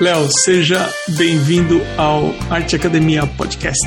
[0.00, 3.86] Léo, seja bem-vindo ao Arte Academia Podcast.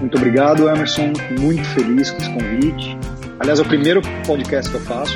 [0.00, 1.12] Muito obrigado, Emerson.
[1.38, 2.98] Muito feliz com esse convite.
[3.38, 5.14] Aliás, é o primeiro podcast que eu faço.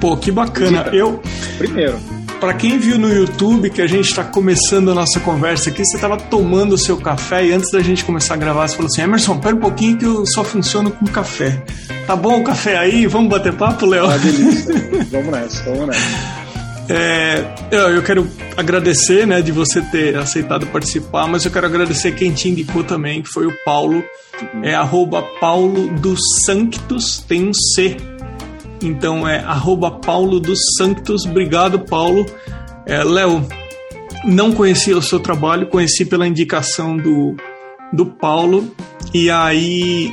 [0.00, 0.84] Pô, que bacana.
[0.84, 0.94] Visita.
[0.94, 1.20] Eu.
[1.58, 1.98] Primeiro.
[2.38, 5.96] Para quem viu no YouTube que a gente está começando a nossa conversa aqui, você
[5.96, 9.02] estava tomando o seu café e antes da gente começar a gravar, você falou assim:
[9.02, 11.64] Emerson, pera um pouquinho que eu só funciono com café.
[12.06, 13.08] Tá bom o café aí?
[13.08, 14.06] Vamos bater papo, Léo?
[14.08, 14.72] Ah, delícia.
[15.10, 16.35] vamos nessa, vamos nessa.
[16.88, 22.32] É, eu quero agradecer né, de você ter aceitado participar, mas eu quero agradecer quem
[22.32, 24.04] te indicou também, que foi o Paulo.
[24.62, 27.96] É arroba Paulo dos Sanctus, tem um C
[28.82, 31.24] então é arroba Paulo dos Santos.
[31.24, 32.26] Obrigado, Paulo.
[32.86, 33.46] É, Léo,
[34.24, 37.36] não conhecia o seu trabalho, conheci pela indicação do,
[37.92, 38.70] do Paulo.
[39.14, 40.12] E aí,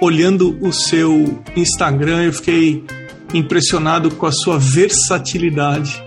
[0.00, 2.84] olhando o seu Instagram, eu fiquei
[3.32, 6.02] impressionado com a sua versatilidade.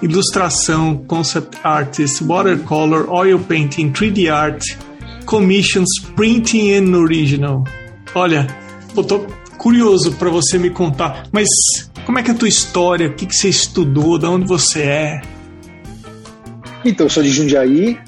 [0.00, 4.62] Ilustração, concept artist, watercolor, oil painting, 3D art,
[5.24, 7.64] commissions, printing and original.
[8.14, 8.46] Olha,
[8.96, 9.26] eu tô
[9.58, 11.26] curioso para você me contar.
[11.32, 11.48] Mas
[12.06, 13.08] como é que é a tua história?
[13.08, 14.18] O que, que você estudou?
[14.18, 15.20] De onde você é?
[16.84, 17.98] Então, eu sou de Jundiaí,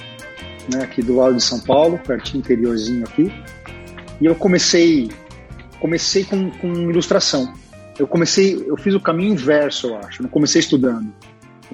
[0.73, 3.33] né, aqui do lado de São Paulo, pertinho interiorzinho aqui.
[4.21, 5.11] E eu comecei
[5.81, 7.53] comecei com, com ilustração.
[7.99, 10.21] Eu comecei, eu fiz o caminho inverso, eu acho.
[10.21, 11.13] Eu não comecei estudando.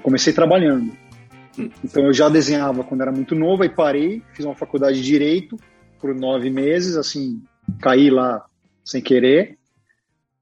[0.07, 0.97] Comecei trabalhando.
[1.83, 5.57] Então eu já desenhava quando era muito novo, aí parei, fiz uma faculdade de direito
[5.99, 7.43] por nove meses, assim,
[7.81, 8.47] caí lá
[8.85, 9.59] sem querer.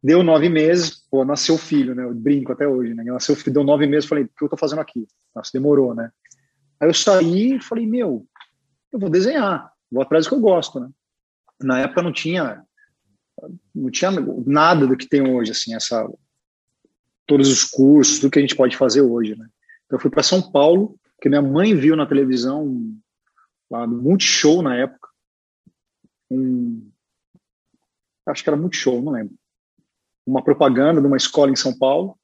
[0.02, 2.04] Deu nove meses, pô, nasceu o filho, né?
[2.04, 3.04] Eu brinco até hoje, né?
[3.04, 5.08] Nasceu filho, deu nove meses, falei, o que eu tô fazendo aqui?
[5.34, 6.10] Nossa, demorou, né?
[6.78, 8.26] Aí eu saí e falei, meu,
[8.92, 10.90] eu vou desenhar, vou atrás do que eu gosto, né?
[11.62, 12.62] Na época não tinha,
[13.74, 14.10] não tinha
[14.44, 16.06] nada do que tem hoje, assim, essa,
[17.26, 19.46] todos os cursos, tudo que a gente pode fazer hoje, né?
[19.86, 22.94] Então eu fui para São Paulo, que minha mãe viu na televisão,
[23.70, 25.08] lá no Multishow na época,
[26.30, 26.90] um,
[28.26, 29.34] acho que era Multishow, não lembro
[30.26, 32.18] uma propaganda de uma escola em São Paulo,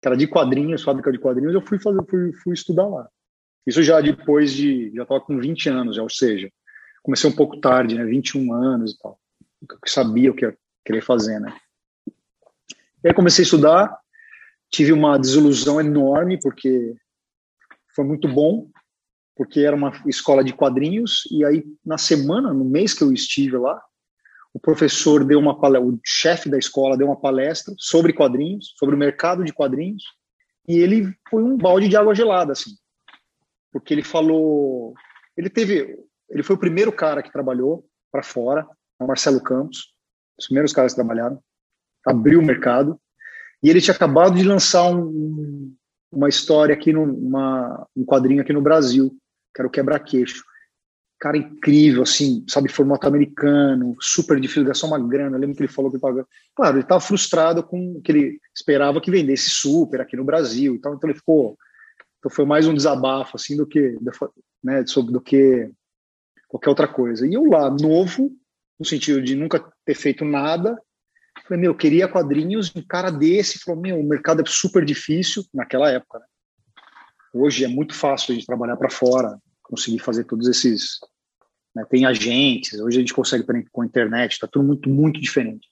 [0.00, 3.08] que era de quadrinhos, fábrica de quadrinhos, eu fui fazer, fui, fui estudar lá.
[3.66, 6.50] Isso já depois de, já estava com 20 anos, já, ou seja,
[7.02, 9.18] comecei um pouco tarde, né, 21 anos e tal.
[9.68, 11.56] Eu sabia o que ia querer fazer, né.
[13.02, 13.98] E aí comecei a estudar,
[14.70, 16.94] tive uma desilusão enorme, porque
[17.94, 18.68] foi muito bom,
[19.34, 23.56] porque era uma escola de quadrinhos, e aí na semana, no mês que eu estive
[23.56, 23.80] lá,
[24.52, 28.98] o professor deu uma o chefe da escola deu uma palestra sobre quadrinhos, sobre o
[28.98, 30.02] mercado de quadrinhos,
[30.66, 32.70] e ele foi um balde de água gelada, assim,
[33.70, 34.94] porque ele falou,
[35.36, 35.98] ele teve,
[36.30, 38.66] ele foi o primeiro cara que trabalhou para fora,
[38.98, 39.92] o Marcelo Campos,
[40.38, 41.38] os primeiros caras que trabalharam,
[42.06, 42.98] abriu o mercado,
[43.62, 45.74] e ele tinha acabado de lançar um,
[46.12, 47.04] uma história aqui, no,
[47.96, 49.10] um quadrinho aqui no Brasil,
[49.54, 50.42] que era o Quebra-Queixo
[51.18, 55.36] cara incrível, assim, sabe, formato americano, super difícil, gastar uma grana.
[55.36, 56.26] Eu lembro que ele falou que pagou.
[56.54, 60.94] Claro, ele estava frustrado com que ele esperava que vendesse super aqui no Brasil então
[60.94, 61.56] então ele ficou.
[62.18, 63.96] Então foi mais um desabafo, assim, do que,
[64.62, 65.70] né, sobre do que
[66.48, 67.26] qualquer outra coisa.
[67.26, 68.30] E eu lá, novo,
[68.78, 70.80] no sentido de nunca ter feito nada,
[71.46, 75.44] falei, meu, eu queria quadrinhos, um cara desse, falou, meu, o mercado é super difícil,
[75.54, 76.26] naquela época, né?
[77.32, 80.98] Hoje é muito fácil a gente trabalhar para fora, conseguir fazer todos esses.
[81.74, 85.68] Né, tem agentes, hoje a gente consegue com a internet, está tudo muito, muito diferente.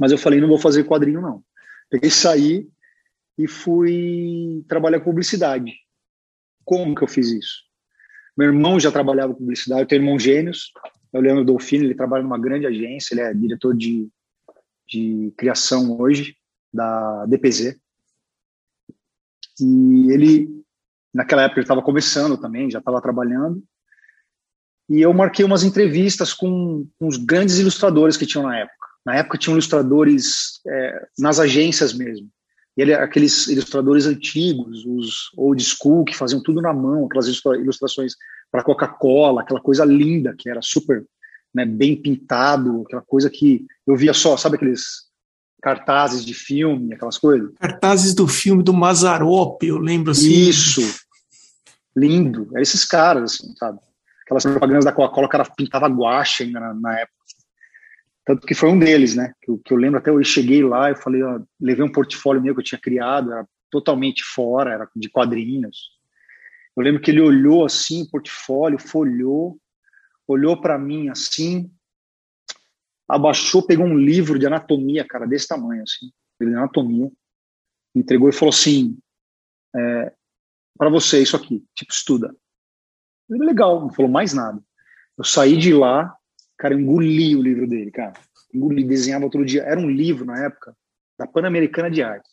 [0.00, 1.44] Mas eu falei, não vou fazer quadrinho, não.
[1.90, 2.66] Peguei, saí
[3.36, 5.74] e fui trabalhar com publicidade.
[6.64, 7.62] Como que eu fiz isso?
[8.34, 10.72] Meu irmão já trabalhava com publicidade, eu tenho irmão gêmeos,
[11.12, 14.08] é o Leandro Dolfino, ele trabalha numa grande agência, ele é diretor de,
[14.92, 16.36] de criação hoje,
[16.72, 17.76] da DPZ.
[19.60, 20.62] E ele
[21.12, 23.62] Naquela época ele estava começando também, já estava trabalhando.
[24.88, 28.88] E eu marquei umas entrevistas com, com, os grandes ilustradores que tinham na época.
[29.04, 32.28] Na época tinham ilustradores é, nas agências mesmo.
[32.76, 38.14] E ele, aqueles ilustradores antigos, os old school, que faziam tudo na mão, aquelas ilustrações
[38.50, 41.04] para Coca-Cola, aquela coisa linda, que era super
[41.54, 45.10] né, bem pintado, aquela coisa que eu via só, sabe aqueles
[45.62, 47.52] cartazes de filme, aquelas coisas?
[47.58, 50.30] Cartazes do filme do Mazarop, eu lembro assim.
[50.30, 50.80] Isso.
[51.96, 52.50] Lindo.
[52.56, 53.78] É esses caras, assim, sabe?
[54.24, 57.22] Aquelas propagandas da Coca-Cola, o cara pintava guache ainda na, na, época.
[58.24, 59.32] Tanto que foi um deles, né?
[59.42, 62.54] Que, que eu lembro até hoje, cheguei lá, eu falei, ó, levei um portfólio meu
[62.54, 65.90] que eu tinha criado, era totalmente fora, era de quadrinhos.
[66.76, 69.58] Eu lembro que ele olhou assim, o portfólio, folhou,
[70.26, 71.70] olhou para mim assim,
[73.08, 76.10] abaixou, pegou um livro de anatomia, cara, desse tamanho, assim,
[76.40, 77.10] de anatomia,
[77.94, 78.98] entregou e falou assim:
[79.74, 80.12] é,
[80.76, 82.34] para você isso aqui, tipo, estuda.
[83.28, 84.62] Legal, não falou mais nada.
[85.16, 86.14] Eu saí de lá,
[86.58, 88.12] cara, engoli o livro dele, cara.
[88.52, 89.62] Engoli, desenhava todo dia.
[89.62, 90.76] Era um livro, na época,
[91.18, 92.28] da Pan-Americana de Arte.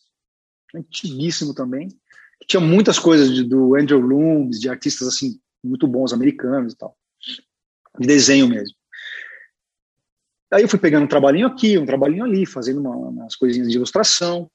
[0.73, 1.89] Antiguíssimo também.
[2.47, 6.97] Tinha muitas coisas de, do Andrew Loomis, de artistas, assim, muito bons, americanos e tal.
[7.99, 8.75] De desenho mesmo.
[10.51, 13.75] Aí eu fui pegando um trabalhinho aqui, um trabalhinho ali, fazendo uma, umas coisinhas de
[13.75, 14.49] ilustração,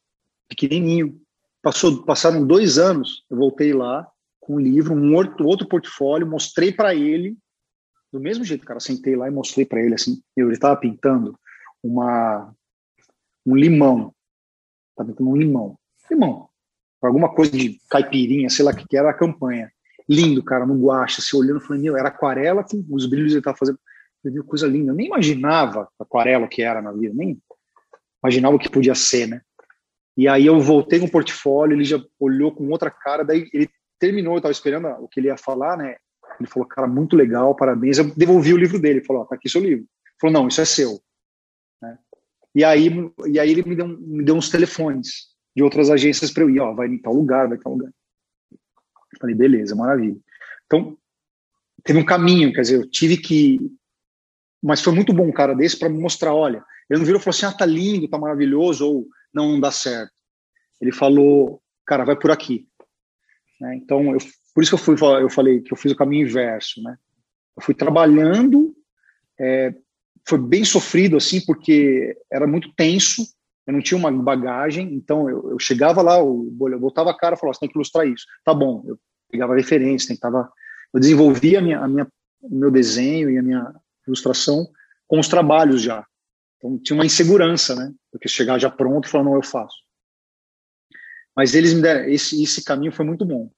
[0.49, 1.21] pequenininho.
[1.63, 4.07] Passou, passaram dois anos, eu voltei lá
[4.41, 7.37] com um livro, um outro, outro portfólio, mostrei para ele,
[8.13, 11.39] do mesmo jeito, cara, sentei lá e mostrei para ele assim, eu, ele estava pintando
[11.83, 12.55] uma
[13.47, 14.15] um limão,
[14.91, 15.79] estava pintando um limão,
[16.11, 16.49] limão,
[17.03, 19.73] alguma coisa de caipirinha, sei lá o que, que era a campanha.
[20.09, 23.41] Lindo, cara, no guache, se assim, olhando, falei, meu, era aquarela com os brilhos ele
[23.41, 23.79] estava fazendo.
[24.25, 24.93] Eu coisa linda.
[24.93, 27.39] Eu nem imaginava aquarela que era na vida, nem
[28.23, 29.43] imaginava o que podia ser, né?
[30.17, 33.69] E aí eu voltei com o portfólio, ele já olhou com outra cara, daí ele
[33.99, 35.97] terminou, eu estava esperando o que ele ia falar, né?
[36.39, 37.99] Ele falou, cara, muito legal, parabéns.
[37.99, 39.85] Eu devolvi o livro dele, ele falou, oh, tá aqui seu livro.
[39.85, 41.01] Ele falou, não, isso é seu.
[41.83, 41.99] Né?
[42.55, 42.91] E aí,
[43.27, 46.61] e aí ele me deu, me deu uns telefones de outras agências para eu ir,
[46.61, 47.91] ó, vai em tal lugar, vai em tal lugar.
[49.19, 50.17] Falei, beleza, maravilha.
[50.67, 50.97] Então,
[51.83, 53.59] teve um caminho, quer dizer, eu tive que
[54.65, 57.23] mas foi muito bom um cara desse para me mostrar, olha, ele não virou e
[57.23, 60.11] falou assim, ah, tá lindo, tá maravilhoso, ou não, não dá certo.
[60.81, 62.67] Ele falou, cara, vai por aqui.
[63.61, 63.77] Né?
[63.77, 64.19] Então, eu,
[64.55, 66.97] por isso que eu, fui, eu falei que eu fiz o caminho inverso, né?
[67.55, 68.75] Eu fui trabalhando,
[69.39, 69.75] é,
[70.27, 73.23] foi bem sofrido, assim, porque era muito tenso,
[73.67, 77.35] eu não tinha uma bagagem, então eu, eu chegava lá, eu, eu botava a cara
[77.35, 78.27] e falava, você tem que ilustrar isso.
[78.45, 78.99] Tá bom, eu
[79.31, 80.51] pegava referência, tentava,
[80.93, 82.07] eu desenvolvia a minha, a minha,
[82.43, 83.75] o meu desenho e a minha
[84.07, 84.67] ilustração
[85.07, 86.07] com os trabalhos já.
[86.59, 87.93] Então tinha uma insegurança, né?
[88.11, 89.77] Porque chegar já pronto e falar, não, eu faço.
[91.37, 93.51] Mas eles me deram, esse, esse caminho foi muito bom.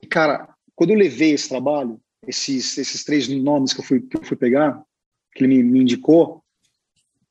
[0.00, 4.16] E, cara, quando eu levei esse trabalho, esses, esses três nomes que eu fui, que
[4.16, 4.82] eu fui pegar,
[5.34, 6.42] que ele me, me indicou,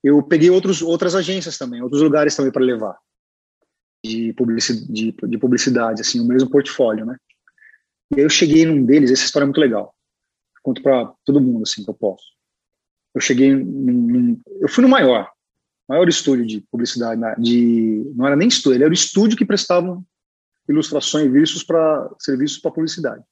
[0.07, 2.97] eu peguei outros, outras agências também, outros lugares também para levar
[4.05, 7.17] de publicidade, de, de publicidade, assim, o mesmo portfólio, né?
[8.11, 9.93] E aí eu cheguei num deles, essa história é muito legal
[10.67, 12.25] conto para todo mundo assim que eu posso.
[13.15, 15.31] Eu cheguei, num, eu fui no maior,
[15.87, 20.03] maior estúdio de publicidade, de não era nem estúdio, ele era o estúdio que prestava
[20.67, 23.23] ilustrações e serviços para serviços para publicidade.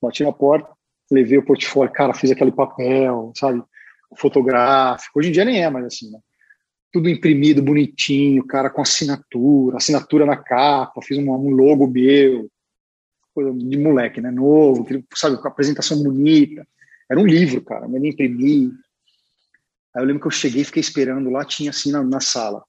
[0.00, 0.70] Bati na porta,
[1.10, 3.62] levei o portfólio, cara, fiz aquele papel, sabe,
[4.16, 5.18] fotográfico.
[5.18, 6.18] Hoje em dia nem é mais assim, né?
[6.92, 12.48] Tudo imprimido, bonitinho, cara, com assinatura, assinatura na capa, fiz um, um logo meu,
[13.34, 14.30] coisa de moleque, né?
[14.30, 16.66] Novo, sabe, com apresentação bonita.
[17.10, 18.72] Era um livro, cara, mas nem imprimi.
[19.94, 22.64] Aí eu lembro que eu cheguei e fiquei esperando lá, tinha assim na, na sala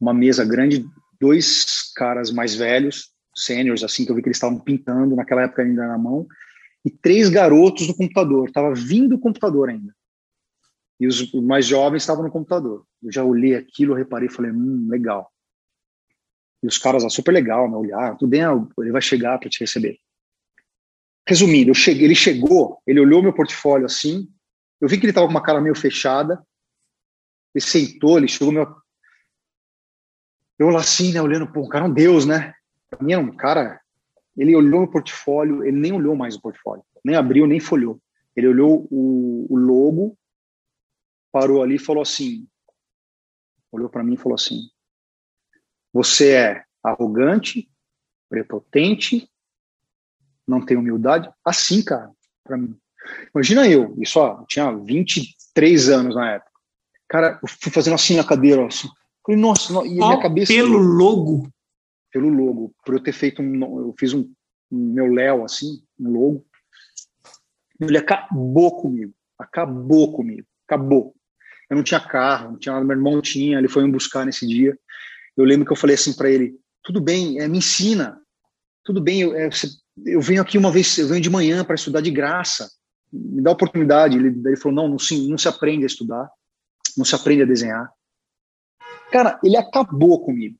[0.00, 0.84] uma mesa grande,
[1.20, 5.62] dois caras mais velhos, sêniores, assim, que eu vi que eles estavam pintando naquela época
[5.62, 6.26] ainda na mão,
[6.84, 8.50] e três garotos no computador.
[8.50, 9.94] Tava vindo o computador ainda.
[10.98, 12.84] E os mais jovens estavam no computador.
[13.02, 15.30] Eu já olhei aquilo, reparei e falei, hum, legal.
[16.62, 17.76] E os caras, ah, super legal, né?
[17.76, 19.98] Olhar, tudo bem, ah, ele vai chegar para te receber.
[21.26, 24.28] Resumindo, cheguei, ele chegou, ele olhou meu portfólio assim,
[24.80, 26.42] eu vi que ele estava com uma cara meio fechada,
[27.54, 28.74] ele sentou, ele chegou meu.
[30.58, 32.54] Eu lá assim, né, olhando, pô, o cara é um deus, né?
[32.88, 33.79] Pra mim era um cara.
[34.40, 38.00] Ele olhou meu portfólio, ele nem olhou mais o portfólio, nem abriu, nem folhou.
[38.34, 40.16] Ele olhou o, o logo,
[41.30, 42.48] parou ali e falou assim:
[43.70, 44.62] olhou para mim e falou assim:
[45.92, 47.70] você é arrogante,
[48.30, 49.30] prepotente,
[50.48, 51.30] não tem humildade.
[51.44, 52.10] Assim, cara,
[52.42, 52.74] para mim.
[53.34, 56.50] Imagina eu, isso ó, eu tinha 23 anos na época.
[57.06, 58.88] Cara, eu fui fazendo assim na cadeira, assim.
[59.22, 60.50] Falei, nossa, e minha cabeça.
[60.50, 61.46] Pelo logo?
[62.12, 62.74] Pelo logo.
[62.84, 63.88] Por eu ter feito um.
[63.88, 64.30] Eu fiz um,
[64.70, 66.46] um meu Léo, assim, um logo.
[67.80, 69.12] Ele acabou comigo.
[69.38, 70.46] Acabou comigo.
[70.66, 71.14] Acabou.
[71.68, 72.84] Eu não tinha carro, não tinha nada.
[72.84, 74.76] Meu irmão tinha, ele foi me buscar nesse dia.
[75.36, 78.20] Eu lembro que eu falei assim para ele: tudo bem, é, me ensina,
[78.84, 79.48] tudo bem, eu, é,
[80.04, 82.68] eu venho aqui uma vez, eu venho de manhã para estudar de graça,
[83.12, 84.16] me dá oportunidade.
[84.16, 86.28] Ele, ele falou: não, não se, não se aprende a estudar,
[86.96, 87.90] não se aprende a desenhar.
[89.12, 90.58] Cara, ele acabou comigo,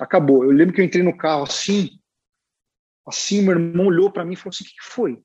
[0.00, 0.44] acabou.
[0.44, 1.90] Eu lembro que eu entrei no carro assim,
[3.06, 5.12] assim, meu irmão olhou para mim e falou assim: o que, que foi?
[5.12, 5.20] Eu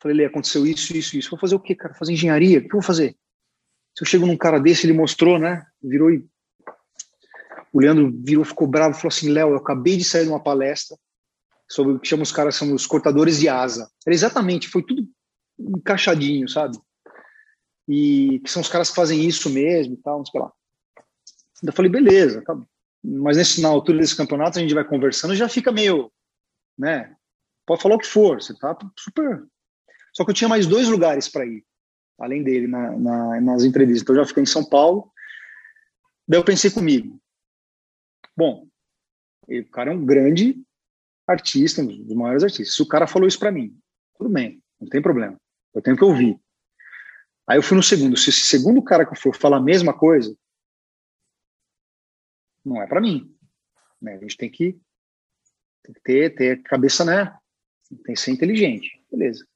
[0.00, 1.30] falei: ele aconteceu isso, isso, isso.
[1.30, 1.94] Vou fazer o quê, cara?
[1.94, 2.58] Fazer engenharia?
[2.58, 3.16] O que eu vou fazer?
[3.96, 5.64] Se eu chego num cara desse, ele mostrou, né?
[5.82, 6.26] Virou e
[7.72, 10.96] o Leandro virou, ficou bravo, falou assim: Léo, eu acabei de sair de uma palestra
[11.68, 13.90] sobre o que chama os caras são os cortadores de asa.
[14.06, 15.08] Era exatamente, foi tudo
[15.58, 16.76] encaixadinho, sabe?
[17.88, 20.52] E que são os caras que fazem isso mesmo e tal, não sei lá.
[21.62, 22.54] Eu falei, beleza, tá.
[23.02, 26.10] Mas nesse, na altura desse campeonato a gente vai conversando, já fica meio
[26.78, 27.14] né?
[27.66, 29.44] Pode falar o que for, você tá super.
[30.12, 31.64] Só que eu tinha mais dois lugares para ir,
[32.18, 34.02] além dele, na, na, nas entrevistas.
[34.02, 35.10] Então eu já fiquei em São Paulo.
[36.26, 37.20] Daí eu pensei comigo,
[38.36, 38.66] bom,
[39.48, 40.62] o cara é um grande
[41.26, 42.74] artista, um dos maiores artistas.
[42.74, 43.76] Se o cara falou isso para mim,
[44.16, 45.36] tudo bem, não tem problema.
[45.74, 46.38] Eu tenho que ouvir.
[47.46, 48.16] Aí eu fui no segundo.
[48.16, 50.36] Se esse segundo cara que for falar a mesma coisa,
[52.64, 53.34] não é para mim.
[54.00, 54.14] Né?
[54.14, 54.78] A gente tem que,
[55.82, 57.34] tem que ter, ter cabeça, né?
[58.04, 58.90] Tem que ser inteligente.
[59.10, 59.46] Beleza.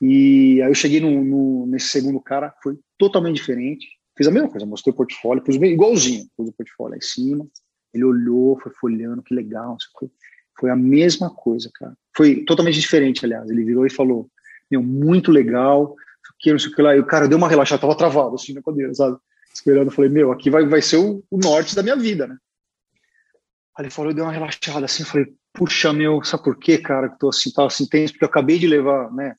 [0.00, 3.86] E aí eu cheguei no, no, nesse segundo cara, foi totalmente diferente.
[4.16, 7.46] Fiz a mesma coisa, mostrei o portfólio, pus igualzinho, pus o portfólio lá em cima.
[7.92, 9.76] Ele olhou, foi folhando, que legal.
[10.58, 11.96] Foi a mesma coisa, cara.
[12.14, 13.48] Foi totalmente diferente, aliás.
[13.50, 14.30] Ele virou e falou:
[14.70, 15.94] Meu, muito legal,
[16.38, 16.96] que não sei o que lá.
[16.96, 19.18] E o cara deu uma relaxada, tava travado assim na cadeira, sabe?
[19.56, 22.36] Esperando, falei: Meu, aqui vai, vai ser o, o norte da minha vida, né?
[23.76, 27.18] Aí ele falou, deu uma relaxada assim, falei, puxa, meu, sabe por quê, cara, que
[27.18, 29.36] tô assim, tava assim tenso, porque eu acabei de levar, né,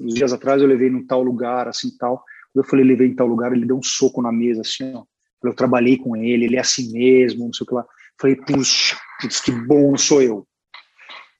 [0.00, 2.22] uns dias atrás eu levei num tal lugar, assim, tal,
[2.54, 5.02] eu falei, levei em tal lugar, ele deu um soco na mesa, assim, ó,
[5.42, 7.84] eu trabalhei com ele, ele é assim mesmo, não sei o que lá,
[8.20, 8.96] falei, puxa,
[9.44, 10.46] que bom, sou eu.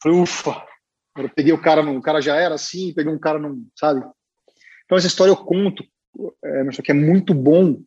[0.03, 0.65] Falei, ufa,
[1.17, 4.01] eu peguei o cara, o cara já era assim, peguei um cara, não, sabe?
[4.85, 5.85] Então essa história eu conto,
[6.45, 7.81] é, só que é muito bom,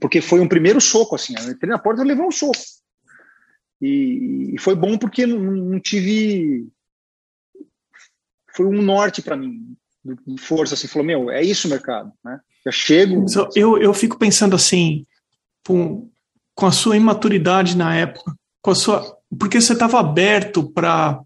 [0.00, 2.58] porque foi um primeiro soco, assim, eu entrei na porta e levei um soco.
[3.80, 6.68] E, e foi bom porque não, não, tive.
[8.54, 12.40] Foi um norte para mim, de força, assim, falou: meu, é isso o mercado, né?
[12.64, 13.24] Já chego.
[13.54, 15.06] Eu, eu fico pensando assim,
[15.64, 16.10] com,
[16.54, 19.16] com a sua imaturidade na época, com a sua.
[19.38, 21.22] Porque você estava aberto para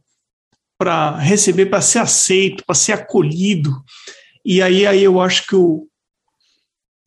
[0.83, 3.71] para receber, para ser aceito, para ser acolhido.
[4.45, 5.87] E aí, aí eu acho que o,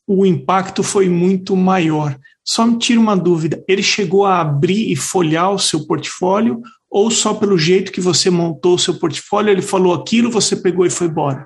[0.07, 2.17] o impacto foi muito maior.
[2.43, 7.11] Só me tira uma dúvida: ele chegou a abrir e folhear o seu portfólio ou
[7.11, 10.89] só pelo jeito que você montou o seu portfólio, ele falou aquilo, você pegou e
[10.89, 11.45] foi embora?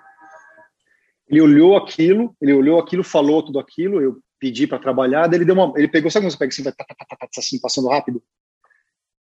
[1.28, 5.56] Ele olhou aquilo, ele olhou aquilo, falou tudo aquilo, eu pedi para trabalhar, ele deu
[5.56, 8.22] uma, ele pegou, sabe quando você pega assim, vai tá, tá, tá, assim, passando rápido?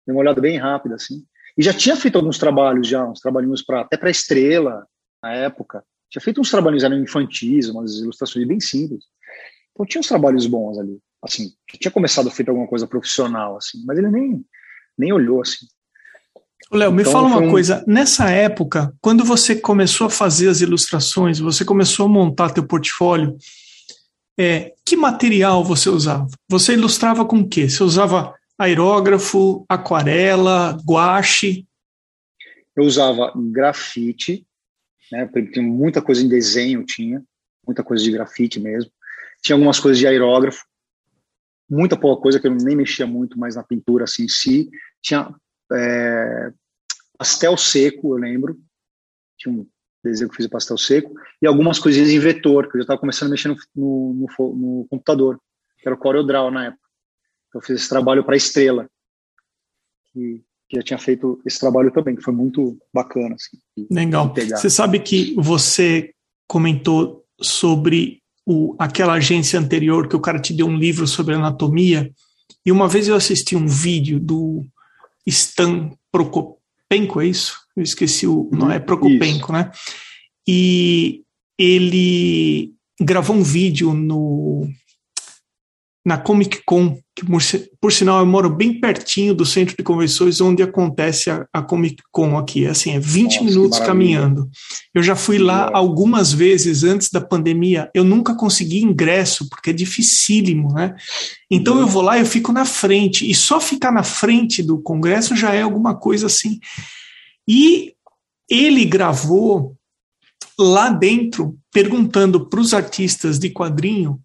[0.05, 1.23] Deu uma olhada bem rápida assim.
[1.57, 4.85] E já tinha feito alguns trabalhos já, uns trabalhinhos para até para Estrela
[5.23, 5.81] na época.
[6.09, 9.05] Tinha feito uns trabalhos eram infantis, umas ilustrações bem simples.
[9.77, 13.83] Então tinha uns trabalhos bons ali assim, tinha começado a feito alguma coisa profissional, assim,
[13.85, 14.45] mas ele nem,
[14.97, 15.65] nem olhou, assim.
[16.71, 17.49] Léo, me então, fala uma um...
[17.49, 22.65] coisa, nessa época, quando você começou a fazer as ilustrações, você começou a montar teu
[22.65, 23.37] portfólio,
[24.37, 26.27] é, que material você usava?
[26.49, 27.69] Você ilustrava com o quê?
[27.69, 31.65] Você usava aerógrafo, aquarela, guache?
[32.75, 34.45] Eu usava grafite,
[35.11, 37.23] né, tinha muita coisa em desenho, tinha,
[37.65, 38.91] muita coisa de grafite mesmo.
[39.47, 40.65] Tinha algumas coisas de aerógrafo,
[41.69, 44.69] muita pouca coisa que eu nem mexia muito mais na pintura assim em si.
[45.01, 45.33] Tinha
[45.71, 46.51] é,
[47.17, 48.59] pastel seco, eu lembro.
[49.37, 49.65] Tinha um
[50.03, 51.13] desenho que eu fiz de pastel seco.
[51.41, 54.27] E algumas coisinhas em vetor, que eu já estava começando a mexer no, no, no,
[54.55, 55.39] no, computador,
[55.77, 56.83] que era o CorelDRAW na época.
[57.47, 58.89] Então, eu fiz esse trabalho para Estrela,
[60.11, 63.35] que, que já tinha feito esse trabalho também, que foi muito bacana.
[63.35, 63.57] Assim,
[63.89, 64.59] Legal.
[64.59, 66.13] Você sabe que você
[66.49, 72.09] comentou sobre o, aquela agência anterior que o cara te deu um livro sobre anatomia.
[72.65, 74.65] E uma vez eu assisti um vídeo do
[75.25, 77.57] Stan Prokopenko, é isso?
[77.75, 78.49] Eu esqueci o.
[78.53, 79.51] Não é Prokopenko, isso.
[79.51, 79.69] né?
[80.47, 81.23] E
[81.59, 84.69] ele gravou um vídeo no
[86.07, 87.41] na Comic Con, que por,
[87.81, 92.01] por, sinal eu moro bem pertinho do centro de convenções onde acontece a, a Comic
[92.13, 94.49] Con aqui, assim, é 20 Nossa, minutos caminhando.
[94.95, 99.73] Eu já fui lá algumas vezes antes da pandemia, eu nunca consegui ingresso, porque é
[99.73, 100.95] dificílimo, né?
[101.51, 105.35] Então eu vou lá, eu fico na frente, e só ficar na frente do congresso
[105.35, 106.57] já é alguma coisa assim.
[107.45, 107.91] E
[108.49, 109.75] ele gravou
[110.57, 114.21] lá dentro, perguntando para os artistas de quadrinho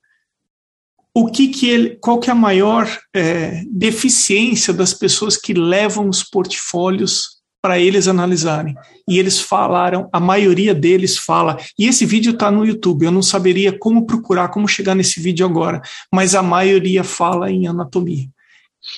[1.15, 6.09] o que que ele, qual que é a maior é, deficiência das pessoas que levam
[6.09, 8.75] os portfólios para eles analisarem.
[9.09, 13.23] E eles falaram, a maioria deles fala, e esse vídeo está no YouTube, eu não
[13.23, 15.81] saberia como procurar, como chegar nesse vídeo agora,
[16.13, 18.27] mas a maioria fala em anatomia.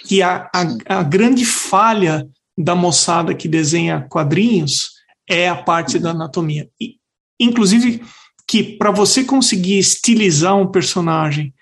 [0.07, 4.93] Que a, a, a grande falha da moçada que desenha quadrinhos
[5.29, 6.69] é a parte da anatomia.
[6.81, 6.95] E,
[7.39, 8.03] inclusive,
[8.49, 11.53] que para você conseguir estilizar um personagem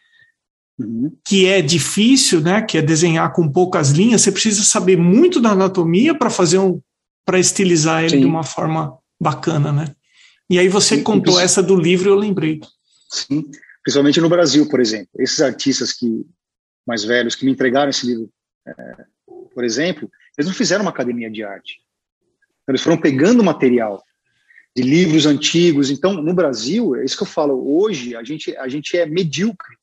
[0.84, 1.12] Uhum.
[1.24, 2.62] que é difícil, né?
[2.62, 4.22] Que é desenhar com poucas linhas.
[4.22, 6.80] Você precisa saber muito da anatomia para fazer um,
[7.24, 8.20] para estilizar ele Sim.
[8.20, 9.94] de uma forma bacana, né?
[10.50, 12.60] E aí você Sim, contou essa do livro, eu lembrei.
[13.10, 13.44] Sim,
[13.82, 15.08] principalmente no Brasil, por exemplo.
[15.18, 16.26] Esses artistas que
[16.86, 18.28] mais velhos que me entregaram esse livro,
[18.66, 19.04] é,
[19.54, 21.80] por exemplo, Eles não fizeram uma academia de arte.
[22.68, 24.02] Eles foram pegando material
[24.74, 25.90] de livros antigos.
[25.90, 29.76] Então, no Brasil, é isso que eu falo, hoje a gente, a gente é medíocre,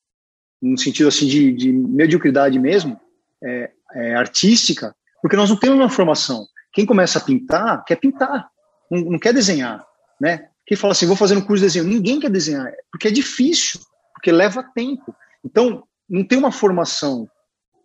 [0.62, 3.00] no sentido assim de, de mediocridade mesmo,
[3.44, 6.46] é, é, artística, porque nós não temos uma formação.
[6.74, 8.50] Quem começa a pintar, quer pintar,
[8.92, 9.86] não, não quer desenhar,
[10.20, 10.50] né?
[10.66, 13.80] Quem fala assim, vou fazer um curso de desenho, ninguém quer desenhar, porque é difícil,
[14.13, 15.16] porque leva tempo.
[15.44, 17.28] Então, não tem uma formação,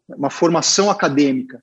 [0.08, 1.62] uma formação acadêmica,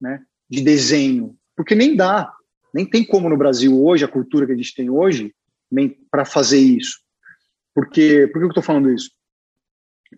[0.00, 2.32] né, de desenho, porque nem dá,
[2.72, 5.34] nem tem como no Brasil hoje, a cultura que a gente tem hoje,
[6.10, 6.98] para fazer isso.
[7.74, 9.10] Porque, por que eu estou falando isso?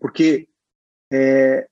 [0.01, 0.49] Porque
[1.13, 1.67] é,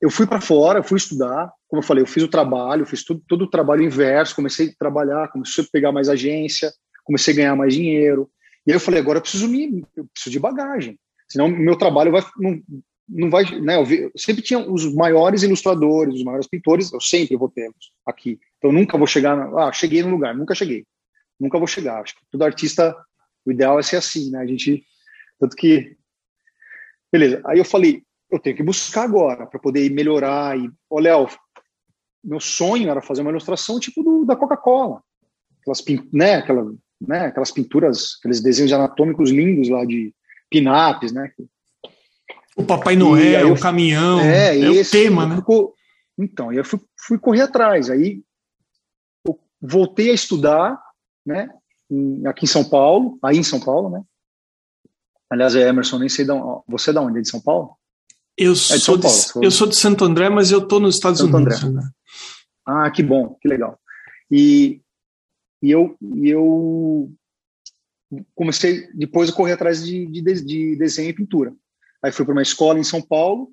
[0.00, 3.22] eu fui para fora, fui estudar, como eu falei, eu fiz o trabalho, fiz tudo,
[3.28, 6.72] todo o trabalho inverso, comecei a trabalhar, comecei a pegar mais agência,
[7.04, 8.30] comecei a ganhar mais dinheiro.
[8.66, 10.98] E aí eu falei, agora eu preciso me, eu preciso de bagagem,
[11.28, 12.60] senão meu trabalho vai não,
[13.08, 13.76] não vai, né?
[13.76, 17.70] Eu, vi, eu sempre tinha os maiores ilustradores, os maiores pintores, eu sempre vou ter
[18.06, 18.38] aqui.
[18.58, 20.84] Então nunca vou chegar, na, ah, cheguei no lugar, nunca cheguei,
[21.38, 22.00] nunca vou chegar.
[22.00, 22.96] Acho que todo artista,
[23.44, 24.40] o ideal é ser assim, né?
[24.40, 24.84] A gente,
[25.38, 25.96] tanto que,
[27.12, 27.42] beleza.
[27.44, 31.28] Aí eu falei, eu tenho que buscar agora para poder melhorar e, ô Léo,
[32.24, 35.02] meu sonho era fazer uma ilustração tipo do, da Coca-Cola,
[35.60, 40.14] aquelas, né, aquela, né, aquelas pinturas, aqueles desenhos anatômicos lindos lá de
[40.48, 41.30] pinaps, né?
[42.56, 45.36] O Papai Noel, eu, o caminhão, é, é esse, o tema, né?
[45.36, 45.74] Ficou,
[46.18, 48.22] então, eu fui, fui correr atrás, aí
[49.26, 50.80] eu voltei a estudar,
[51.26, 51.48] né,
[52.26, 54.02] aqui em São Paulo, aí em São Paulo, né?
[55.32, 57.18] Aliás, é Emerson, nem sei de onde, você é de onde?
[57.18, 57.74] É de São Paulo?
[58.36, 59.06] Eu, é sou, de,
[59.42, 61.64] eu sou de Santo André, mas eu estou nos Estados Santo Unidos.
[61.64, 61.82] André.
[61.82, 61.90] Né?
[62.66, 63.80] Ah, que bom, que legal.
[64.30, 64.82] E,
[65.62, 67.10] e, eu, eu
[68.34, 71.54] comecei depois a correr atrás de, de, de desenho e pintura.
[72.02, 73.48] Aí fui para uma escola em São Paulo,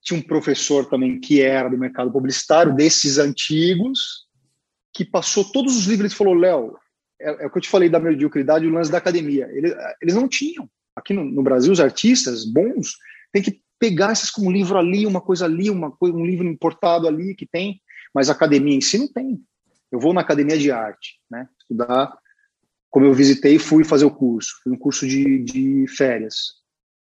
[0.00, 4.26] tinha um professor também que era do mercado publicitário, desses antigos,
[4.94, 6.74] que passou todos os livros e falou, Léo,
[7.20, 9.46] é, é, o que eu te falei da mediocridade e o lance da academia.
[9.52, 10.66] Eles, eles não tinham.
[10.98, 12.92] Aqui no, no Brasil, os artistas bons
[13.32, 16.46] têm que pegar esses como um livro ali, uma coisa ali, uma coisa, um livro
[16.46, 17.80] importado ali que tem,
[18.14, 19.40] mas a academia em si não tem.
[19.90, 21.48] Eu vou na academia de arte, né?
[21.58, 22.16] Estudar,
[22.90, 26.54] como eu visitei, fui fazer o curso, fui um curso de, de férias,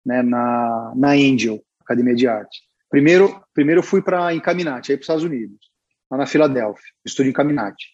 [0.04, 0.22] né?
[0.22, 2.62] Na na Angel, academia de arte.
[2.90, 5.70] Primeiro, primeiro eu fui para Encaminate, aí para os Estados Unidos,
[6.10, 7.86] lá na Filadélfia, estudo Encaminate.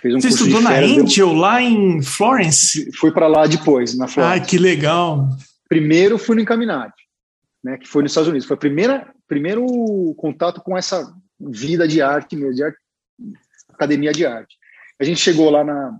[0.00, 1.32] Fez um Você estudou na Angel, deu...
[1.32, 2.90] lá em Florence?
[2.96, 4.42] Fui para lá depois, na Florence.
[4.42, 5.28] Ah, que legal.
[5.68, 7.06] Primeiro fui no Encaminate
[7.66, 8.46] né, que foi nos Estados Unidos.
[8.46, 12.78] Foi o primeiro contato com essa vida de arte mesmo, de arte,
[13.68, 14.56] academia de arte.
[15.00, 15.98] A gente chegou lá na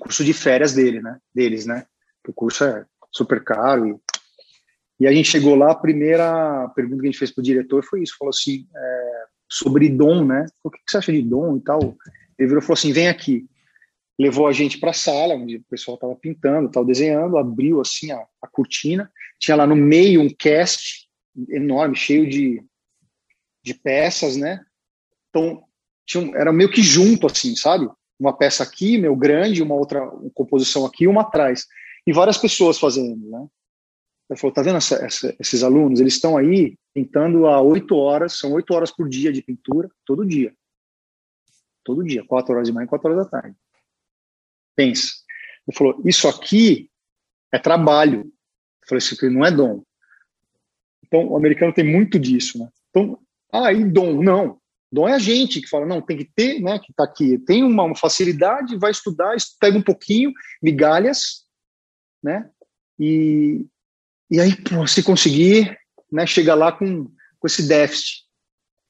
[0.00, 1.86] curso de férias dele, né, deles, né?
[2.26, 7.06] O curso é super caro e, e a gente chegou lá, a primeira pergunta que
[7.06, 10.46] a gente fez para o diretor foi isso, falou assim, é, sobre dom, né?
[10.64, 11.96] O que você acha de dom e tal?
[12.38, 13.46] Ele virou e falou assim, vem aqui.
[14.18, 18.12] Levou a gente para a sala, onde o pessoal estava pintando, estava desenhando, abriu assim
[18.12, 21.08] a, a cortina, tinha lá no meio um cast
[21.48, 22.62] enorme, cheio de,
[23.64, 24.64] de peças, né?
[25.30, 25.64] Então,
[26.06, 27.88] tinha, era meio que junto, assim, sabe?
[28.18, 31.66] Uma peça aqui, meu grande, uma outra uma composição aqui, uma atrás.
[32.06, 33.46] E várias pessoas fazendo, né?
[34.30, 36.00] Ele falou, tá vendo essa, essa, esses alunos?
[36.00, 40.26] Eles estão aí pintando há oito horas, são oito horas por dia de pintura, todo
[40.26, 40.54] dia.
[41.84, 43.56] Todo dia, quatro horas de manhã e quatro horas da tarde.
[44.76, 45.08] Pensa.
[45.66, 46.90] Ele falou, isso aqui
[47.52, 48.20] é trabalho.
[48.20, 49.82] Eu falei, isso aqui não é dom.
[51.04, 52.68] Então, o americano tem muito disso, né?
[52.90, 53.18] Então,
[53.52, 54.22] ah, e dom?
[54.22, 54.60] Não.
[54.92, 57.64] Dom é a gente que fala, não, tem que ter, né, que está aqui, tem
[57.64, 60.30] uma, uma, facilidade, vai estudar, pega um pouquinho,
[60.62, 61.46] migalhas,
[62.22, 62.50] né,
[62.98, 63.66] e,
[64.30, 65.78] e aí, pô, se conseguir,
[66.10, 68.24] né, chegar lá com, com esse déficit,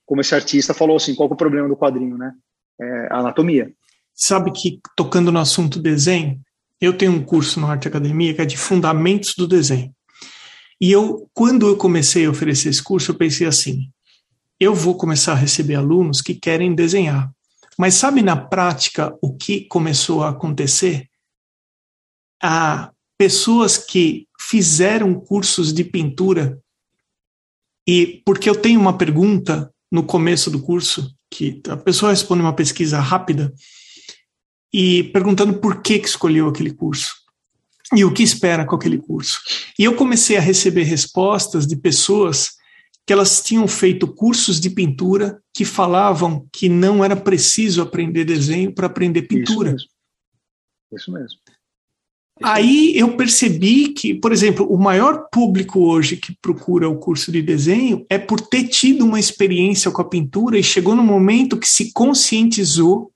[0.04, 2.34] como esse artista falou assim, qual é o problema do quadrinho, né,
[2.80, 3.72] é anatomia.
[4.14, 6.40] Sabe que, tocando no assunto desenho,
[6.80, 9.94] eu tenho um curso na Arte Academia que é de Fundamentos do Desenho.
[10.80, 13.88] E eu, quando eu comecei a oferecer esse curso, eu pensei assim:
[14.58, 17.30] eu vou começar a receber alunos que querem desenhar.
[17.78, 21.08] Mas sabe na prática o que começou a acontecer?
[22.42, 26.60] Há pessoas que fizeram cursos de pintura
[27.86, 32.54] e porque eu tenho uma pergunta no começo do curso que a pessoa responde uma
[32.54, 33.52] pesquisa rápida
[34.70, 37.14] e perguntando por que, que escolheu aquele curso
[37.94, 39.40] e o que espera com aquele curso.
[39.78, 42.50] E eu comecei a receber respostas de pessoas
[43.06, 48.72] que elas tinham feito cursos de pintura que falavam que não era preciso aprender desenho
[48.72, 49.70] para aprender pintura.
[49.70, 49.88] Isso mesmo.
[50.92, 51.38] Isso mesmo.
[52.42, 57.42] Aí eu percebi que, por exemplo, o maior público hoje que procura o curso de
[57.42, 61.68] desenho é por ter tido uma experiência com a pintura e chegou no momento que
[61.68, 63.10] se conscientizou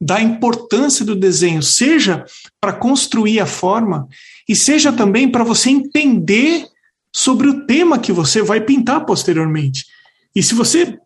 [0.00, 2.24] da importância do desenho, seja
[2.60, 4.08] para construir a forma
[4.48, 6.66] e seja também para você entender
[7.14, 9.84] sobre o tema que você vai pintar posteriormente.
[10.34, 10.98] E se você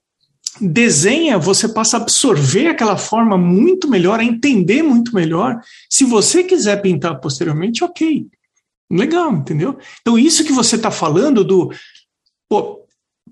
[0.60, 5.60] desenha, você passa a absorver aquela forma muito melhor, a entender muito melhor.
[5.90, 8.26] Se você quiser pintar posteriormente, ok.
[8.90, 9.78] Legal, entendeu?
[10.00, 11.72] Então, isso que você está falando do
[12.48, 12.86] pô,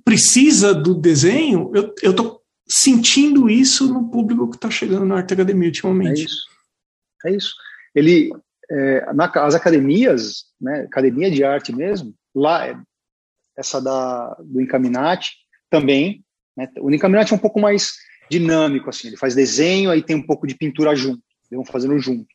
[0.04, 5.68] precisa do desenho, eu, eu sentindo isso no público que está chegando na Arte Academia
[5.68, 6.22] ultimamente.
[6.22, 6.46] É isso.
[7.26, 7.54] É isso.
[7.94, 8.32] Ele,
[8.70, 12.82] é, na, as academias, né, academia de arte mesmo, lá,
[13.56, 15.36] essa da, do Encaminati,
[15.70, 16.24] também
[16.56, 16.68] né?
[16.80, 17.94] O Nicaminati é um pouco mais
[18.30, 21.98] dinâmico, assim, ele faz desenho, aí tem um pouco de pintura junto, eles vão fazendo
[21.98, 22.26] junto.